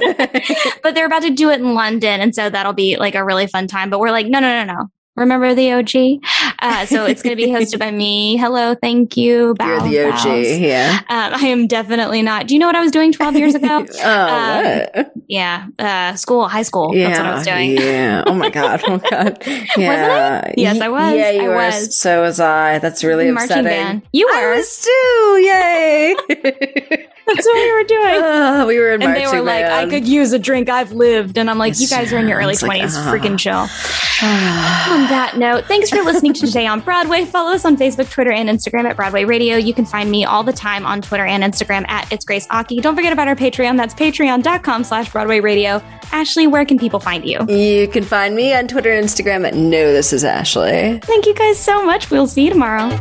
but 0.84 0.96
they're 0.96 1.06
about 1.06 1.22
to 1.22 1.30
do 1.30 1.52
it 1.52 1.60
in 1.60 1.76
London. 1.76 2.20
And 2.20 2.34
so 2.34 2.50
that'll 2.50 2.74
be 2.74 2.98
like 2.98 3.14
a 3.14 3.24
really 3.24 3.46
fun 3.46 3.68
time. 3.68 3.92
But 3.92 4.00
we're 4.00 4.10
like, 4.10 4.26
no, 4.26 4.40
no, 4.40 4.66
no, 4.66 4.74
no. 4.74 4.88
Remember 5.16 5.54
the 5.54 5.72
OG? 5.74 6.24
Uh, 6.58 6.86
so 6.88 7.06
it's 7.06 7.22
going 7.22 7.38
to 7.38 7.44
be 7.46 7.52
hosted 7.52 7.78
by 7.78 7.92
me. 7.92 8.36
Hello, 8.40 8.74
thank 8.74 9.16
you. 9.16 9.54
Bow, 9.60 9.86
You're 9.86 10.08
the 10.10 10.12
OG, 10.12 10.24
bows. 10.24 10.58
yeah. 10.58 11.02
Um, 11.08 11.34
I 11.36 11.48
am 11.48 11.68
definitely 11.68 12.24
not. 12.24 12.48
Do 12.48 12.56
you 12.56 12.60
know 12.60 12.66
what 12.66 12.76
I 12.76 12.82
was 12.82 12.92
doing 12.92 13.12
12 13.12 13.36
years 13.36 13.54
ago? 13.54 13.86
oh, 14.04 14.28
um, 14.28 14.64
what? 14.96 15.14
Yeah, 15.28 15.68
uh, 15.78 16.16
school, 16.16 16.48
high 16.48 16.64
school. 16.64 16.96
Yeah, 16.96 17.10
That's 17.10 17.20
what 17.20 17.28
I 17.28 17.36
was 17.36 17.46
doing. 17.46 17.78
yeah. 17.78 18.24
Oh 18.26 18.34
my 18.34 18.50
god. 18.52 18.82
Oh 18.88 18.98
god. 18.98 19.44
Yeah. 19.46 19.88
Wasn't 19.88 20.12
I? 20.12 20.54
Yes, 20.58 20.82
I 20.82 20.90
was. 20.90 21.14
Yeah, 21.16 21.30
you 21.30 21.44
I 21.44 21.48
were. 21.50 21.56
Was. 21.58 21.96
So 21.96 22.22
was 22.24 22.40
I. 22.40 22.80
That's 22.80 23.04
really 23.04 23.30
Marching 23.32 23.52
upsetting. 23.60 23.66
Band. 23.70 24.02
You 24.14 24.26
were. 24.28 24.34
I 24.34 24.56
was 24.56 24.80
too. 24.82 25.40
Yay. 25.44 27.08
That's 27.26 27.46
what 27.46 27.56
we 27.56 27.74
were 27.74 27.84
doing. 27.84 28.24
Uh, 28.24 28.66
we 28.68 28.80
were 28.80 28.92
in 28.94 29.02
and 29.02 29.16
they 29.16 29.26
were 29.28 29.42
like, 29.42 29.66
I 29.66 29.90
could 29.90 30.08
use 30.08 30.34
a 30.34 30.40
drink. 30.40 30.70
I've 30.70 30.92
lived, 30.92 31.38
and 31.38 31.50
I'm 31.50 31.58
like, 31.58 31.80
you 31.80 31.88
guys 31.88 32.12
are 32.12 32.18
in 32.18 32.28
your 32.28 32.40
early 32.40 32.56
twenties. 32.56 32.98
Like, 32.98 33.08
uh, 33.08 33.14
freaking 33.14 33.40
chill. 33.40 33.54
on 34.24 35.08
that 35.10 35.36
note, 35.38 35.66
thanks 35.66 35.90
for 35.90 36.02
listening 36.02 36.34
to 36.34 36.46
today 36.46 36.68
on 36.68 36.82
Broadway. 36.82 37.26
Follow 37.26 37.52
us 37.54 37.66
on 37.66 37.78
Facebook, 37.78 38.10
Twitter, 38.12 38.32
and 38.32 38.50
Instagram 38.50 38.86
at 38.86 38.96
Broadway 38.96 39.24
Radio. 39.26 39.58
You 39.58 39.74
can 39.74 39.86
find 39.86 40.12
me 40.12 40.26
all 40.26 40.44
the 40.44 40.54
time 40.54 40.86
on 40.86 41.02
Twitter 41.02 41.26
and 41.26 41.44
Instagram 41.44 41.88
at 41.90 42.12
It's 42.12 42.26
Grace 42.26 42.48
Aki. 42.50 42.82
Don't 42.82 42.96
forget 42.96 43.14
about 43.14 43.28
our 43.28 43.36
Patreon. 43.36 43.78
That's 43.78 43.94
patreon.com/slash 43.94 45.12
Broadway 45.12 45.40
Radio. 45.40 45.82
Ashley, 46.12 46.48
where 46.48 46.66
can 46.66 46.78
people 46.78 47.00
find 47.00 47.26
you? 47.26 47.40
You 47.48 47.88
can 47.88 48.04
find 48.04 48.36
me 48.36 48.54
on 48.54 48.68
Twitter 48.68 48.92
and 48.92 49.06
Instagram 49.06 49.48
at 49.48 49.56
No 49.56 49.94
This 49.94 50.14
Is 50.14 50.24
Ashley. 50.24 51.00
Thank 51.04 51.26
you 51.26 51.34
guys 51.34 51.58
so 51.58 51.84
much. 51.86 52.12
We'll 52.12 52.28
see 52.28 52.44
you 52.44 52.50
tomorrow. 52.50 52.98